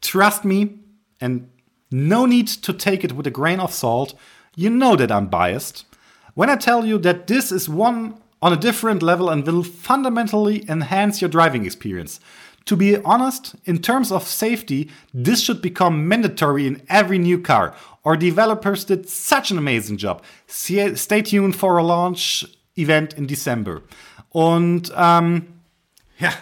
[0.00, 0.78] Trust me,
[1.20, 1.50] and
[1.90, 4.14] no need to take it with a grain of salt.
[4.54, 5.86] You know that I'm biased.
[6.34, 10.68] When I tell you that this is one on a different level and will fundamentally
[10.70, 12.20] enhance your driving experience.
[12.68, 17.74] To be honest, in terms of safety, this should become mandatory in every new car.
[18.04, 20.22] Our developers did such an amazing job.
[20.46, 22.44] Stay tuned for a launch
[22.76, 23.82] event in December.
[24.30, 25.46] Und ähm,
[26.18, 26.32] ja,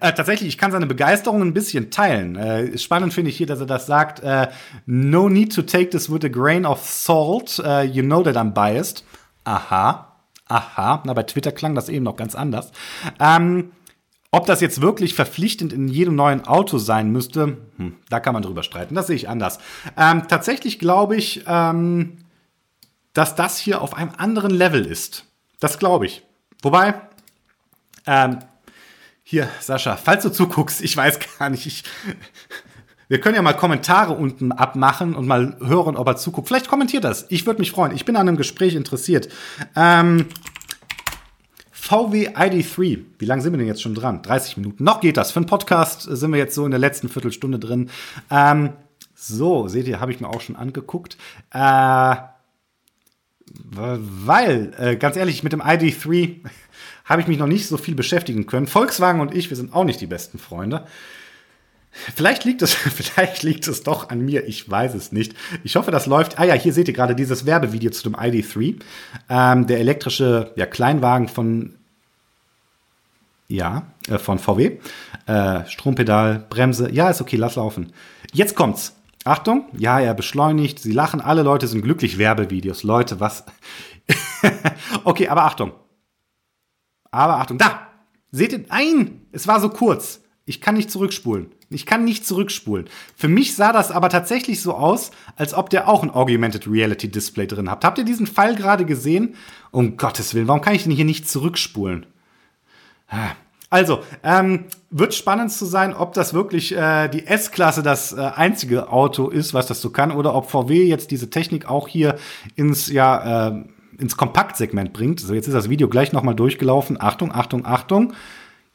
[0.00, 2.36] Äh, tatsächlich, ich kann seine Begeisterung ein bisschen teilen.
[2.36, 4.20] Äh, spannend finde ich hier, dass er das sagt.
[4.20, 4.48] Äh,
[4.84, 7.58] no need to take this with a grain of salt.
[7.58, 9.02] Uh, you know that I'm biased.
[9.44, 10.12] Aha,
[10.48, 11.02] aha.
[11.06, 12.72] Na, bei Twitter klang das eben noch ganz anders.
[13.18, 13.70] Ähm,
[14.34, 18.42] ob das jetzt wirklich verpflichtend in jedem neuen Auto sein müsste, hm, da kann man
[18.42, 18.96] drüber streiten.
[18.96, 19.58] Das sehe ich anders.
[19.96, 22.18] Ähm, tatsächlich glaube ich, ähm,
[23.12, 25.24] dass das hier auf einem anderen Level ist.
[25.60, 26.22] Das glaube ich.
[26.62, 26.94] Wobei,
[28.06, 28.40] ähm,
[29.22, 31.84] hier, Sascha, falls du zuguckst, ich weiß gar nicht, ich,
[33.06, 36.48] wir können ja mal Kommentare unten abmachen und mal hören, ob er zuguckt.
[36.48, 37.26] Vielleicht kommentiert das.
[37.28, 37.94] Ich würde mich freuen.
[37.94, 39.28] Ich bin an einem Gespräch interessiert.
[39.76, 40.26] Ähm,
[41.84, 43.04] VW ID3.
[43.18, 44.22] Wie lange sind wir denn jetzt schon dran?
[44.22, 44.84] 30 Minuten.
[44.84, 45.32] Noch geht das.
[45.32, 47.90] Für einen Podcast sind wir jetzt so in der letzten Viertelstunde drin.
[48.30, 48.72] Ähm,
[49.14, 51.18] so, seht ihr, habe ich mir auch schon angeguckt.
[51.52, 52.16] Äh,
[53.66, 56.40] weil, äh, ganz ehrlich, mit dem ID3
[57.04, 58.66] habe ich mich noch nicht so viel beschäftigen können.
[58.66, 60.86] Volkswagen und ich, wir sind auch nicht die besten Freunde.
[62.14, 65.34] Vielleicht liegt es, vielleicht liegt es doch an mir, ich weiß es nicht.
[65.62, 66.38] Ich hoffe, das läuft.
[66.38, 68.80] Ah ja, hier seht ihr gerade dieses Werbevideo zu dem ID3.
[69.28, 71.74] Ähm, der elektrische ja, Kleinwagen von,
[73.48, 74.78] ja, äh, von VW.
[75.26, 76.90] Äh, Strompedal, Bremse.
[76.90, 77.92] Ja, ist okay, lass laufen.
[78.32, 78.96] Jetzt kommt's.
[79.24, 82.18] Achtung, ja, er beschleunigt, sie lachen, alle Leute sind glücklich.
[82.18, 83.44] Werbevideos, Leute, was?
[85.04, 85.72] okay, aber Achtung.
[87.10, 87.88] Aber Achtung, da!
[88.32, 88.64] Seht ihr?
[88.68, 89.22] Nein!
[89.32, 90.20] Es war so kurz.
[90.46, 91.46] Ich kann nicht zurückspulen.
[91.70, 92.88] Ich kann nicht zurückspulen.
[93.16, 97.10] Für mich sah das aber tatsächlich so aus, als ob der auch ein Augmented Reality
[97.10, 97.84] Display drin hat.
[97.84, 99.36] Habt ihr diesen Fall gerade gesehen?
[99.70, 102.06] Um Gottes Willen, warum kann ich denn hier nicht zurückspulen?
[103.70, 108.92] Also, ähm, wird spannend zu sein, ob das wirklich äh, die S-Klasse das äh, einzige
[108.92, 112.16] Auto ist, was das so kann, oder ob VW jetzt diese Technik auch hier
[112.54, 113.64] ins, ja, äh,
[113.98, 115.20] ins Kompaktsegment bringt.
[115.20, 117.00] So, jetzt ist das Video gleich nochmal durchgelaufen.
[117.00, 118.12] Achtung, Achtung, Achtung.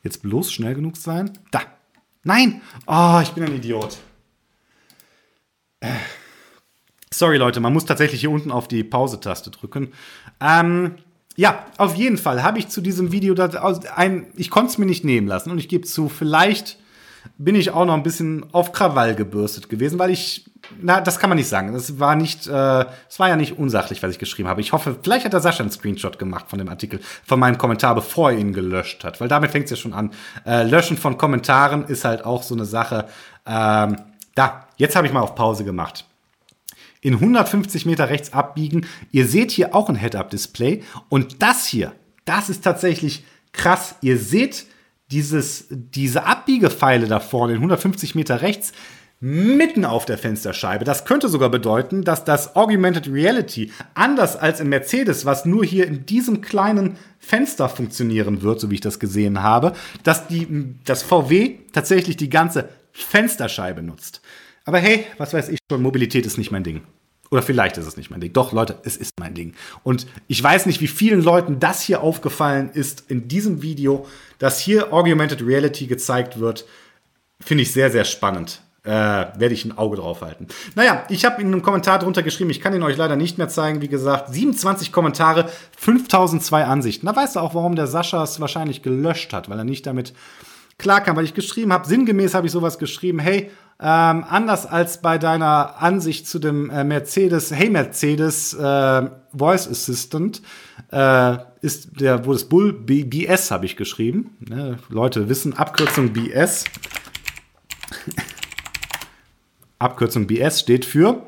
[0.04, 1.38] Jetzt bloß schnell genug sein.
[1.52, 1.62] Da.
[2.24, 2.62] Nein.
[2.88, 3.98] Oh, ich bin ein Idiot.
[7.12, 9.92] Sorry, Leute, man muss tatsächlich hier unten auf die Pause-Taste drücken.
[10.40, 10.96] Ähm,
[11.36, 13.34] ja, auf jeden Fall habe ich zu diesem Video
[13.96, 16.78] ein, ich konnte es mir nicht nehmen lassen und ich gebe zu, vielleicht
[17.38, 20.50] bin ich auch noch ein bisschen auf Krawall gebürstet gewesen, weil ich,
[20.82, 21.74] na, das kann man nicht sagen.
[21.74, 24.62] Das war nicht, äh, es war ja nicht unsachlich, was ich geschrieben habe.
[24.62, 27.96] Ich hoffe, vielleicht hat der Sascha einen Screenshot gemacht von dem Artikel, von meinem Kommentar,
[27.96, 30.12] bevor er ihn gelöscht hat, weil damit fängt es ja schon an.
[30.46, 33.08] Äh, Löschen von Kommentaren ist halt auch so eine Sache.
[33.46, 33.98] Ähm,
[34.36, 36.06] da, jetzt habe ich mal auf Pause gemacht.
[37.02, 38.86] In 150 Meter rechts abbiegen.
[39.12, 40.84] Ihr seht hier auch ein Head-Up-Display.
[41.08, 41.94] Und das hier,
[42.26, 43.96] das ist tatsächlich krass.
[44.02, 44.66] Ihr seht,
[45.12, 48.74] dieses, diese Abbiegepfeile da vorne in 150 Meter rechts
[49.22, 50.86] mitten auf der Fensterscheibe.
[50.86, 55.88] Das könnte sogar bedeuten, dass das Augmented Reality anders als im Mercedes, was nur hier
[55.88, 61.04] in diesem kleinen Fenster funktionieren wird, so wie ich das gesehen habe, dass die, das
[61.04, 64.22] VW tatsächlich die ganze Fensterscheibe nutzt.
[64.64, 66.82] Aber hey, was weiß ich schon, Mobilität ist nicht mein Ding.
[67.32, 68.34] Oder vielleicht ist es nicht mein Ding.
[68.34, 69.54] Doch, Leute, es ist mein Ding.
[69.84, 74.08] Und ich weiß nicht, wie vielen Leuten das hier aufgefallen ist in diesem Video,
[74.40, 76.66] dass hier Augmented Reality gezeigt wird.
[77.40, 78.62] Finde ich sehr, sehr spannend.
[78.84, 80.48] Äh, werde ich ein Auge drauf halten.
[80.74, 83.50] Naja, ich habe in einem Kommentar drunter geschrieben, ich kann ihn euch leider nicht mehr
[83.50, 83.82] zeigen.
[83.82, 87.06] Wie gesagt, 27 Kommentare, 5002 Ansichten.
[87.06, 90.14] Da weißt du auch, warum der Sascha es wahrscheinlich gelöscht hat, weil er nicht damit
[90.80, 95.18] klarkam, weil ich geschrieben habe, sinngemäß habe ich sowas geschrieben, hey, ähm, anders als bei
[95.18, 100.42] deiner Ansicht zu dem äh, Mercedes, hey Mercedes äh, Voice Assistant,
[100.92, 104.36] äh, ist der, wo das Bull B BS habe ich geschrieben.
[104.40, 104.80] Ne?
[104.90, 106.66] Leute wissen, Abkürzung BS.
[109.80, 111.24] Abkürzung BS steht für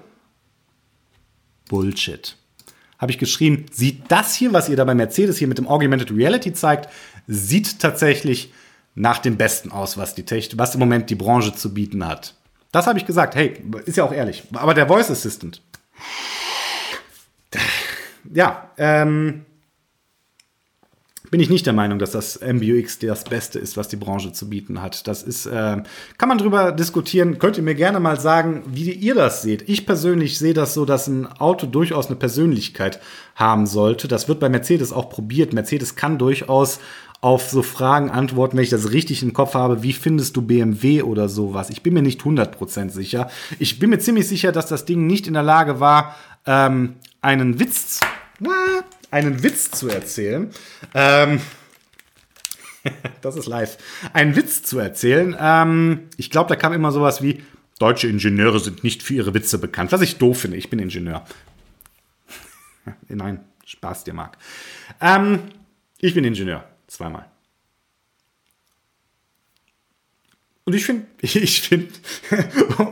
[1.69, 2.35] Bullshit.
[2.97, 6.11] Habe ich geschrieben, sieht das hier, was ihr da bei Mercedes hier mit dem Augmented
[6.11, 6.89] Reality zeigt,
[7.27, 8.51] sieht tatsächlich
[8.95, 12.35] nach dem Besten aus, was, die Technik, was im Moment die Branche zu bieten hat.
[12.71, 13.35] Das habe ich gesagt.
[13.35, 14.43] Hey, ist ja auch ehrlich.
[14.53, 15.61] Aber der Voice Assistant.
[18.33, 19.45] Ja, ähm,
[21.31, 24.49] bin ich nicht der Meinung, dass das MBUX das Beste ist, was die Branche zu
[24.49, 25.07] bieten hat.
[25.07, 25.81] Das ist, äh,
[26.17, 27.39] kann man drüber diskutieren.
[27.39, 29.67] Könnt ihr mir gerne mal sagen, wie ihr das seht.
[29.69, 32.99] Ich persönlich sehe das so, dass ein Auto durchaus eine Persönlichkeit
[33.35, 34.09] haben sollte.
[34.09, 35.53] Das wird bei Mercedes auch probiert.
[35.53, 36.79] Mercedes kann durchaus
[37.21, 41.03] auf so Fragen antworten, wenn ich das richtig im Kopf habe, wie findest du BMW
[41.03, 41.69] oder sowas?
[41.69, 43.29] Ich bin mir nicht 100% sicher.
[43.59, 46.15] Ich bin mir ziemlich sicher, dass das Ding nicht in der Lage war,
[46.47, 47.99] ähm, einen Witz,
[48.41, 48.47] äh,
[49.11, 50.49] einen Witz zu erzählen.
[50.95, 51.41] Ähm,
[53.21, 53.77] das ist live.
[54.13, 55.35] Einen Witz zu erzählen.
[55.39, 57.43] Ähm, ich glaube, da kam immer sowas wie,
[57.77, 59.91] deutsche Ingenieure sind nicht für ihre Witze bekannt.
[59.91, 61.23] Was ich doof finde, ich bin Ingenieur.
[63.09, 64.37] Nein, Spaß dir, Marc.
[64.99, 65.39] Ähm,
[65.99, 66.70] ich bin Ingenieur.
[66.91, 67.25] Zweimal.
[70.65, 71.93] Und ich finde, ich finde,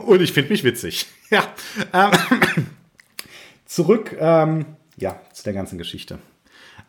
[0.06, 1.06] und ich finde mich witzig.
[1.30, 1.44] Ja.
[1.92, 2.66] Ähm,
[3.64, 6.18] zurück, ähm, ja, zu der ganzen Geschichte.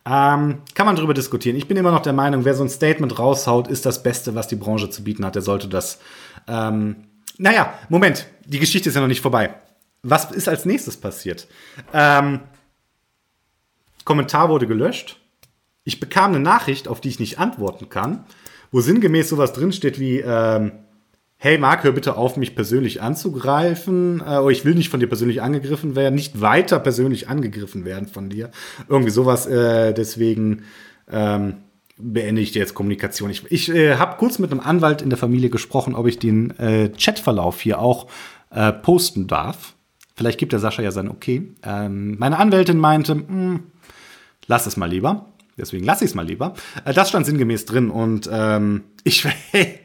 [0.04, 1.58] Ähm, kann man darüber diskutieren.
[1.58, 4.48] Ich bin immer noch der Meinung, wer so ein Statement raushaut, ist das Beste, was
[4.48, 5.36] die Branche zu bieten hat.
[5.36, 6.00] Der sollte das.
[6.48, 6.96] Ähm,
[7.38, 9.54] naja, Moment, die Geschichte ist ja noch nicht vorbei.
[10.02, 11.48] Was ist als nächstes passiert?
[11.94, 12.40] Ähm,
[14.06, 15.21] Kommentar wurde gelöscht
[15.84, 18.26] ich bekam eine Nachricht, auf die ich nicht antworten kann,
[18.72, 20.72] wo sinngemäß sowas drinsteht wie, ähm,
[21.38, 24.22] hey Marc, hör bitte auf, mich persönlich anzugreifen.
[24.26, 28.30] Äh, ich will nicht von dir persönlich angegriffen werden, nicht weiter persönlich angegriffen werden von
[28.30, 28.52] dir.
[28.88, 29.48] Irgendwie sowas.
[29.48, 30.64] Äh, deswegen,
[31.12, 31.56] ähm,
[32.02, 33.30] beende ich jetzt Kommunikation.
[33.30, 36.58] Ich, ich äh, habe kurz mit einem Anwalt in der Familie gesprochen, ob ich den
[36.60, 38.08] äh, Chatverlauf hier auch
[38.50, 39.74] äh, posten darf.
[40.16, 41.54] Vielleicht gibt der Sascha ja sein Okay.
[41.64, 43.64] Ähm, meine Anwältin meinte, hm,
[44.48, 45.31] lass es mal lieber.
[45.58, 46.54] Deswegen lasse ich es mal lieber.
[46.86, 49.80] Äh, das stand sinngemäß drin und ähm, ich, hey,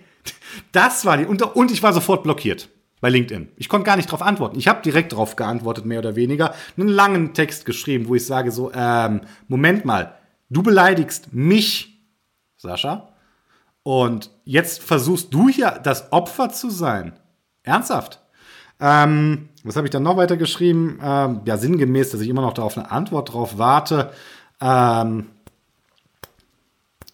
[0.72, 2.68] das war die, und, und ich war sofort blockiert
[3.00, 3.48] bei LinkedIn.
[3.56, 4.58] Ich konnte gar nicht darauf antworten.
[4.58, 6.54] Ich habe direkt darauf geantwortet, mehr oder weniger.
[6.76, 10.14] Einen langen Text geschrieben, wo ich sage so, ähm, Moment mal,
[10.48, 12.00] du beleidigst mich,
[12.56, 13.08] Sascha,
[13.82, 17.12] und jetzt versuchst du hier das Opfer zu sein.
[17.62, 18.20] Ernsthaft?
[18.80, 20.98] Ähm, was habe ich dann noch weiter geschrieben?
[21.02, 24.10] Ähm, ja, sinngemäß, dass ich immer noch da auf eine Antwort drauf warte.
[24.60, 25.26] Ähm,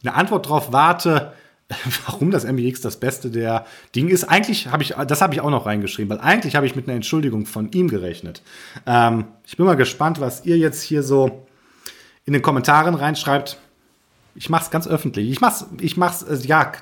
[0.03, 1.33] eine Antwort drauf warte,
[2.07, 4.25] warum das MBX das Beste der Ding ist.
[4.25, 6.97] Eigentlich habe ich, das habe ich auch noch reingeschrieben, weil eigentlich habe ich mit einer
[6.97, 8.43] Entschuldigung von ihm gerechnet.
[8.87, 11.47] Ähm, ich bin mal gespannt, was ihr jetzt hier so
[12.25, 13.59] in den Kommentaren reinschreibt.
[14.35, 15.31] Ich mache es ganz öffentlich.
[15.31, 16.73] Ich mach's, ich mach's, äh, ja,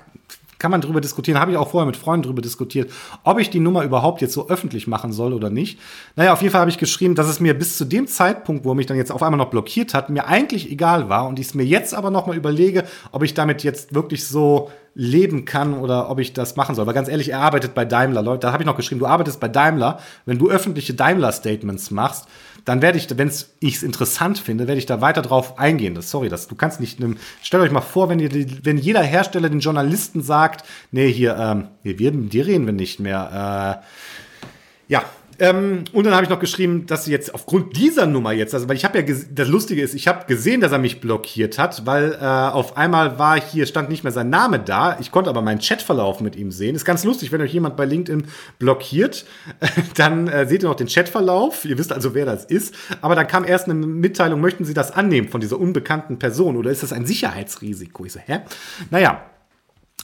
[0.60, 1.40] kann man drüber diskutieren.
[1.40, 2.92] Habe ich auch vorher mit Freunden drüber diskutiert,
[3.24, 5.80] ob ich die Nummer überhaupt jetzt so öffentlich machen soll oder nicht.
[6.14, 8.72] Naja, auf jeden Fall habe ich geschrieben, dass es mir bis zu dem Zeitpunkt, wo
[8.72, 11.48] er mich dann jetzt auf einmal noch blockiert hat, mir eigentlich egal war und ich
[11.48, 15.74] es mir jetzt aber noch mal überlege, ob ich damit jetzt wirklich so leben kann
[15.74, 16.86] oder ob ich das machen soll.
[16.86, 18.40] Weil ganz ehrlich, er arbeitet bei Daimler, Leute.
[18.46, 19.98] Da habe ich noch geschrieben, du arbeitest bei Daimler.
[20.26, 22.26] Wenn du öffentliche Daimler-Statements machst,
[22.70, 25.96] dann werde ich, wenn ich es interessant finde, werde ich da weiter drauf eingehen.
[25.96, 28.30] Das, sorry, das, du kannst nicht, nimm, stellt euch mal vor, wenn, ihr,
[28.62, 33.00] wenn jeder Hersteller den Journalisten sagt, nee, hier, ähm, wir, wir, dir reden wir nicht
[33.00, 33.82] mehr.
[33.82, 35.02] Äh, ja,
[35.40, 38.68] ähm, und dann habe ich noch geschrieben, dass sie jetzt aufgrund dieser Nummer jetzt, also
[38.68, 41.86] weil ich habe ja, das Lustige ist, ich habe gesehen, dass er mich blockiert hat,
[41.86, 44.98] weil äh, auf einmal war hier, stand nicht mehr sein Name da.
[45.00, 46.76] Ich konnte aber meinen Chatverlauf mit ihm sehen.
[46.76, 48.26] Ist ganz lustig, wenn euch jemand bei LinkedIn
[48.58, 49.24] blockiert,
[49.96, 51.64] dann äh, seht ihr noch den Chatverlauf.
[51.64, 52.74] Ihr wisst also, wer das ist.
[53.00, 56.70] Aber dann kam erst eine Mitteilung, möchten Sie das annehmen von dieser unbekannten Person oder
[56.70, 58.04] ist das ein Sicherheitsrisiko?
[58.04, 58.40] Ich so, hä?
[58.90, 59.22] Naja,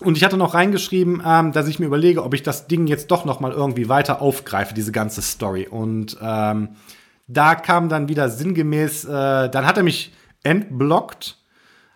[0.01, 3.11] und ich hatte noch reingeschrieben, ähm, dass ich mir überlege, ob ich das Ding jetzt
[3.11, 5.67] doch noch mal irgendwie weiter aufgreife, diese ganze Story.
[5.69, 6.71] Und ähm,
[7.29, 11.39] da kam dann wieder sinngemäß, äh, dann hat er mich entblockt,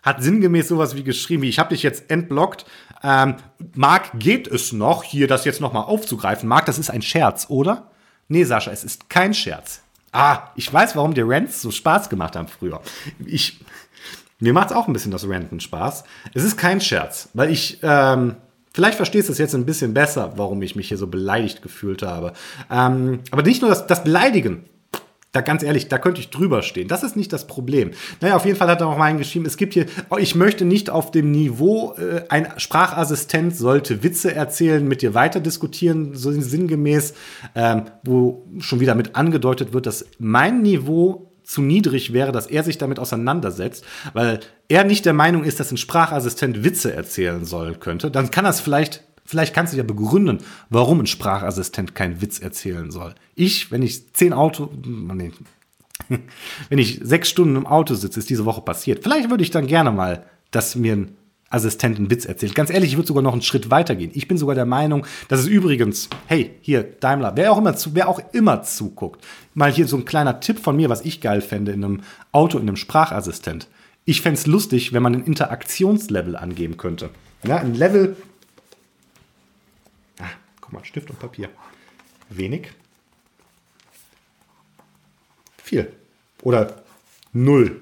[0.01, 2.65] hat sinngemäß sowas wie geschrieben, wie ich habe dich jetzt entblockt.
[3.03, 3.35] Ähm,
[3.75, 6.49] Marc, geht es noch, hier das jetzt noch mal aufzugreifen?
[6.49, 7.91] Marc, das ist ein Scherz, oder?
[8.27, 9.81] Nee, Sascha, es ist kein Scherz.
[10.11, 12.81] Ah, ich weiß, warum dir Rants so Spaß gemacht haben früher.
[13.25, 13.59] Ich,
[14.41, 16.03] mir macht es auch ein bisschen das Ranten Spaß.
[16.33, 18.35] Es ist kein Scherz, weil ich, ähm,
[18.73, 22.01] vielleicht verstehst du es jetzt ein bisschen besser, warum ich mich hier so beleidigt gefühlt
[22.01, 22.33] habe.
[22.69, 24.65] Ähm, aber nicht nur das, das Beleidigen.
[25.31, 26.89] Da ganz ehrlich, da könnte ich drüber stehen.
[26.89, 27.91] Das ist nicht das Problem.
[28.19, 30.65] Naja, auf jeden Fall hat er auch mal geschrieben, es gibt hier, oh, ich möchte
[30.65, 36.33] nicht auf dem Niveau, äh, ein Sprachassistent sollte Witze erzählen, mit dir weiter diskutieren, so
[36.33, 37.13] sinngemäß,
[37.55, 42.63] ähm, wo schon wieder mit angedeutet wird, dass mein Niveau zu niedrig wäre, dass er
[42.63, 43.83] sich damit auseinandersetzt,
[44.13, 44.39] weil
[44.69, 48.61] er nicht der Meinung ist, dass ein Sprachassistent Witze erzählen soll könnte, dann kann das
[48.61, 50.37] vielleicht, vielleicht kannst du ja begründen,
[50.69, 53.15] warum ein Sprachassistent keinen Witz erzählen soll.
[53.35, 55.33] Ich, wenn ich zehn Auto, nee,
[56.69, 59.03] wenn ich sechs Stunden im Auto sitze, ist diese Woche passiert.
[59.03, 61.17] Vielleicht würde ich dann gerne mal, dass mir ein
[61.51, 62.55] Assistent einen Witz erzählt.
[62.55, 64.11] Ganz ehrlich, ich würde sogar noch einen Schritt weiter gehen.
[64.13, 67.93] Ich bin sogar der Meinung, dass es übrigens, hey, hier, Daimler, wer auch immer, zu,
[67.93, 69.23] wer auch immer zuguckt,
[69.53, 72.57] mal hier so ein kleiner Tipp von mir, was ich geil fände in einem Auto,
[72.57, 73.67] in einem Sprachassistent.
[74.05, 77.09] Ich fände es lustig, wenn man ein Interaktionslevel angeben könnte.
[77.43, 78.15] Ja, ein Level.
[80.19, 80.29] Ah,
[80.59, 81.49] guck mal, Stift und Papier.
[82.29, 82.71] Wenig.
[85.63, 85.91] Viel.
[86.41, 86.83] Oder
[87.33, 87.81] null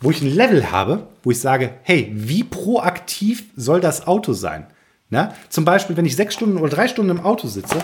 [0.00, 4.66] wo ich ein Level habe, wo ich sage, hey, wie proaktiv soll das Auto sein?
[5.10, 7.78] Na, zum Beispiel, wenn ich sechs Stunden oder drei Stunden im Auto sitze,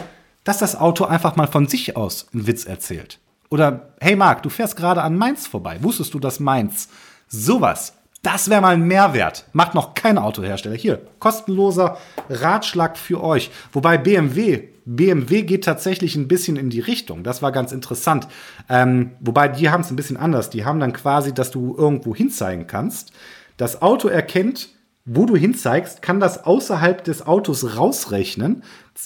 [0.45, 3.19] dass das Auto einfach mal von sich aus einen Witz erzählt.
[3.51, 5.79] Oder, hey Marc, du fährst gerade an Mainz vorbei.
[5.83, 6.89] Wusstest du, dass Mainz
[7.29, 9.45] sowas das wäre mal ein Mehrwert.
[9.53, 10.77] Macht noch kein Autohersteller.
[10.77, 11.99] Hier, kostenloser
[12.31, 13.51] Ratschlag für euch.
[13.71, 17.23] Wobei BMW, BMW geht tatsächlich ein bisschen in die Richtung.
[17.23, 18.27] Das war ganz interessant.
[18.71, 20.49] Ähm, wobei die haben es ein bisschen anders.
[20.49, 23.13] Die haben dann quasi, dass du irgendwo hinzeigen kannst.
[23.59, 24.71] Das Auto erkennt,
[25.05, 28.63] wo du hinzeigst, kann das außerhalb des Autos rausrechnen,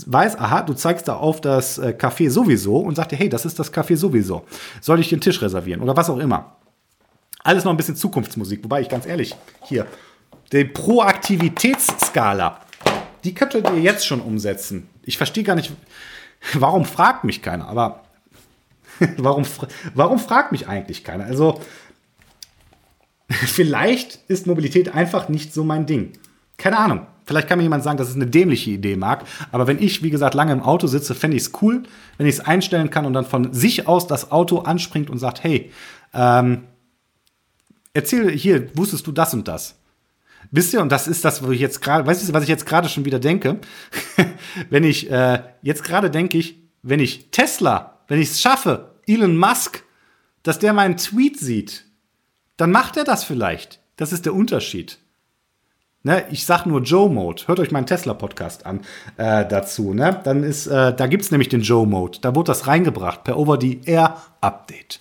[0.07, 3.45] weiß, aha, du zeigst da auf das äh, Café sowieso und sagt dir, hey, das
[3.45, 4.45] ist das Café sowieso.
[4.80, 6.57] Soll ich den Tisch reservieren oder was auch immer.
[7.43, 8.62] Alles noch ein bisschen Zukunftsmusik.
[8.64, 9.34] Wobei ich ganz ehrlich,
[9.64, 9.86] hier,
[10.53, 12.61] die Proaktivitätsskala,
[13.24, 14.89] die könntet ihr jetzt schon umsetzen.
[15.03, 15.72] Ich verstehe gar nicht,
[16.55, 18.05] warum fragt mich keiner, aber
[19.16, 19.45] warum,
[19.95, 21.24] warum fragt mich eigentlich keiner?
[21.24, 21.61] Also,
[23.30, 26.12] vielleicht ist Mobilität einfach nicht so mein Ding.
[26.57, 27.07] Keine Ahnung.
[27.28, 29.26] Vielleicht kann mir jemand sagen, dass es eine dämliche Idee mag.
[29.52, 31.82] Aber wenn ich, wie gesagt, lange im Auto sitze, fände ich es cool,
[32.16, 35.44] wenn ich es einstellen kann und dann von sich aus das Auto anspringt und sagt,
[35.44, 35.70] hey,
[36.14, 36.64] ähm,
[37.92, 39.74] erzähl hier, wusstest du das und das?
[40.50, 42.64] Wisst ihr, und das ist das, wo ich jetzt gerade, weißt du, was ich jetzt
[42.64, 43.58] gerade schon wieder denke?
[44.70, 49.36] wenn ich, äh, jetzt gerade denke ich, wenn ich Tesla, wenn ich es schaffe, Elon
[49.36, 49.84] Musk,
[50.44, 51.84] dass der meinen Tweet sieht,
[52.56, 53.80] dann macht er das vielleicht.
[53.96, 54.98] Das ist der Unterschied.
[56.05, 57.42] Ne, ich sag nur Joe-Mode.
[57.46, 58.80] Hört euch meinen Tesla-Podcast an
[59.16, 59.94] äh, dazu.
[59.94, 60.20] Ne?
[60.22, 62.18] Dann ist, äh, da gibt es nämlich den Joe-Mode.
[62.20, 65.01] Da wurde das reingebracht per Over-the-Air-Update.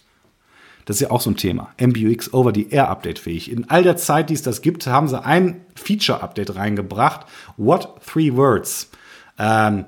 [0.87, 1.73] Das ist ja auch so ein Thema.
[1.79, 3.51] MBUX Over the Air Update fähig.
[3.51, 7.25] In all der Zeit, die es das gibt, haben sie ein Feature Update reingebracht.
[7.57, 8.89] What Three Words?
[9.37, 9.85] Ähm,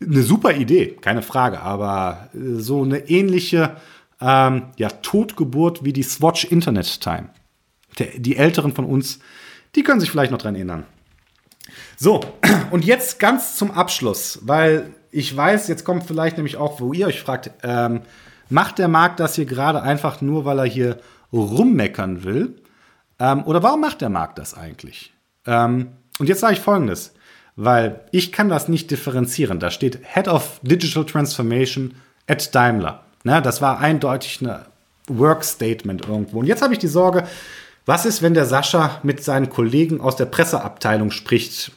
[0.00, 3.76] eine super Idee, keine Frage, aber äh, so eine ähnliche
[4.20, 7.30] ähm, ja, Totgeburt wie die Swatch Internet Time.
[7.98, 9.18] Der, die Älteren von uns,
[9.74, 10.84] die können sich vielleicht noch dran erinnern.
[11.96, 12.20] So,
[12.70, 17.06] und jetzt ganz zum Abschluss, weil ich weiß, jetzt kommt vielleicht nämlich auch, wo ihr
[17.06, 18.02] euch fragt, ähm,
[18.52, 20.98] Macht der Markt das hier gerade einfach nur, weil er hier
[21.32, 22.56] rummeckern will?
[23.18, 25.14] Ähm, oder warum macht der Markt das eigentlich?
[25.46, 27.14] Ähm, und jetzt sage ich Folgendes,
[27.56, 29.58] weil ich kann das nicht differenzieren.
[29.58, 31.94] Da steht Head of Digital Transformation
[32.26, 33.02] at Daimler.
[33.24, 34.54] Na, das war eindeutig ein
[35.08, 36.40] Work-Statement irgendwo.
[36.40, 37.24] Und jetzt habe ich die Sorge,
[37.86, 41.72] was ist, wenn der Sascha mit seinen Kollegen aus der Presseabteilung spricht,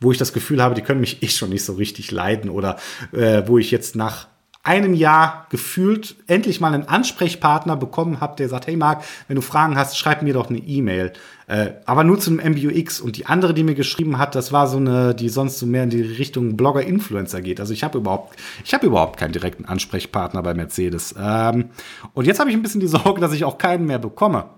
[0.00, 2.76] wo ich das Gefühl habe, die können mich eh schon nicht so richtig leiden oder
[3.12, 4.28] äh, wo ich jetzt nach
[4.68, 9.40] einem Jahr gefühlt endlich mal einen Ansprechpartner bekommen habe, der sagt, hey Marc, wenn du
[9.40, 11.14] Fragen hast, schreib mir doch eine E-Mail.
[11.46, 13.00] Äh, aber nur zum MBUX.
[13.00, 15.84] Und die andere, die mir geschrieben hat, das war so eine, die sonst so mehr
[15.84, 17.60] in die Richtung Blogger-Influencer geht.
[17.60, 21.14] Also ich habe überhaupt, ich überhaupt keinen direkten Ansprechpartner bei Mercedes.
[21.18, 21.70] Ähm,
[22.12, 24.50] und jetzt habe ich ein bisschen die Sorge, dass ich auch keinen mehr bekomme.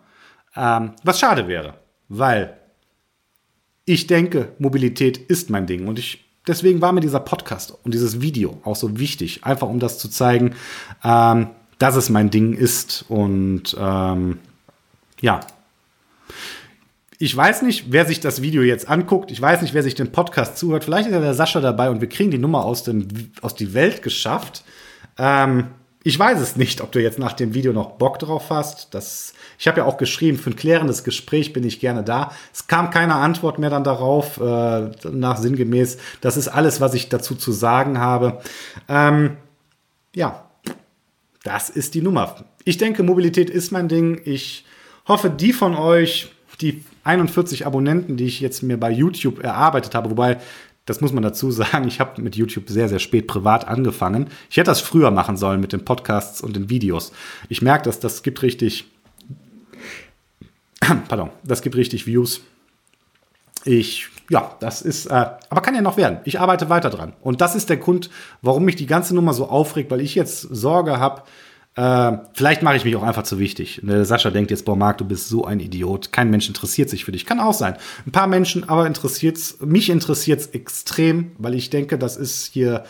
[0.56, 1.74] Ähm, was schade wäre,
[2.08, 2.56] weil
[3.84, 5.88] ich denke, Mobilität ist mein Ding.
[5.88, 9.78] Und ich deswegen war mir dieser Podcast und dieses Video auch so wichtig, einfach um
[9.78, 10.54] das zu zeigen,
[11.04, 11.48] ähm,
[11.78, 13.04] dass es mein Ding ist.
[13.08, 14.38] Und ähm,
[15.20, 15.40] ja,
[17.18, 19.30] ich weiß nicht, wer sich das Video jetzt anguckt.
[19.30, 20.84] Ich weiß nicht, wer sich den Podcast zuhört.
[20.84, 23.08] Vielleicht ist ja der Sascha dabei und wir kriegen die Nummer aus, dem,
[23.42, 24.64] aus die Welt geschafft.
[25.18, 25.68] Ähm,
[26.02, 28.94] ich weiß es nicht, ob du jetzt nach dem Video noch Bock drauf hast.
[28.94, 32.32] Das, ich habe ja auch geschrieben, für ein klärendes Gespräch bin ich gerne da.
[32.54, 35.98] Es kam keine Antwort mehr dann darauf, äh, nach sinngemäß.
[36.22, 38.40] Das ist alles, was ich dazu zu sagen habe.
[38.88, 39.36] Ähm,
[40.14, 40.46] ja,
[41.42, 42.44] das ist die Nummer.
[42.64, 44.22] Ich denke, Mobilität ist mein Ding.
[44.24, 44.64] Ich
[45.06, 46.32] hoffe, die von euch,
[46.62, 50.38] die 41 Abonnenten, die ich jetzt mir bei YouTube erarbeitet habe, wobei
[50.90, 54.26] das muss man dazu sagen, ich habe mit YouTube sehr, sehr spät privat angefangen.
[54.50, 57.12] Ich hätte das früher machen sollen mit den Podcasts und den Videos.
[57.48, 58.90] Ich merke, dass das gibt richtig,
[61.08, 62.40] pardon, das gibt richtig Views.
[63.64, 66.18] Ich, ja, das ist, äh, aber kann ja noch werden.
[66.24, 67.12] Ich arbeite weiter dran.
[67.20, 68.10] Und das ist der Grund,
[68.42, 71.22] warum mich die ganze Nummer so aufregt, weil ich jetzt Sorge habe,
[71.80, 73.80] äh, vielleicht mache ich mich auch einfach zu wichtig.
[73.82, 76.12] Ne, Sascha denkt jetzt, boah, Marc, du bist so ein Idiot.
[76.12, 77.24] Kein Mensch interessiert sich für dich.
[77.24, 77.74] Kann auch sein.
[78.06, 82.84] Ein paar Menschen, aber interessiert's, mich interessiert es extrem, weil ich denke, das ist hier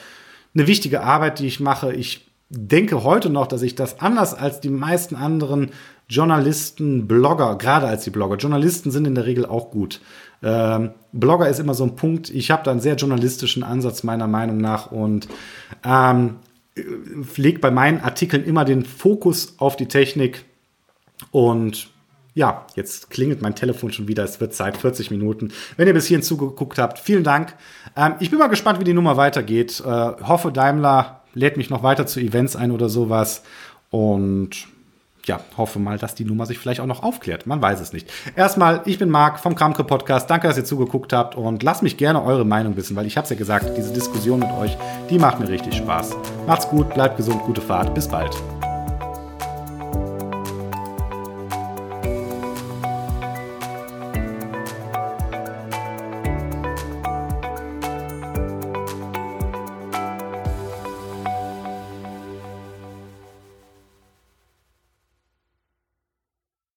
[0.56, 1.92] eine wichtige Arbeit, die ich mache.
[1.92, 5.70] Ich denke heute noch, dass ich das anders als die meisten anderen
[6.08, 10.00] Journalisten, Blogger, gerade als die Blogger, Journalisten sind in der Regel auch gut.
[10.42, 12.28] Ähm, Blogger ist immer so ein Punkt.
[12.30, 15.28] Ich habe da einen sehr journalistischen Ansatz meiner Meinung nach und
[15.84, 16.38] ähm,
[17.36, 20.44] lege bei meinen Artikeln immer den Fokus auf die Technik.
[21.30, 21.90] Und
[22.34, 24.24] ja, jetzt klingelt mein Telefon schon wieder.
[24.24, 25.52] Es wird Zeit, 40 Minuten.
[25.76, 27.54] Wenn ihr bis hierhin zugeguckt habt, vielen Dank.
[27.96, 29.80] Ähm, ich bin mal gespannt, wie die Nummer weitergeht.
[29.80, 33.42] Äh, hoffe, Daimler lädt mich noch weiter zu Events ein oder sowas.
[33.90, 34.68] Und
[35.30, 37.46] ja, hoffe mal, dass die Nummer sich vielleicht auch noch aufklärt.
[37.46, 38.10] Man weiß es nicht.
[38.34, 40.28] Erstmal, ich bin Marc vom Kramke Podcast.
[40.28, 43.24] Danke, dass ihr zugeguckt habt und lasst mich gerne eure Meinung wissen, weil ich habe
[43.24, 44.76] es ja gesagt, diese Diskussion mit euch,
[45.08, 46.16] die macht mir richtig Spaß.
[46.48, 48.36] Macht's gut, bleibt gesund, gute Fahrt, bis bald.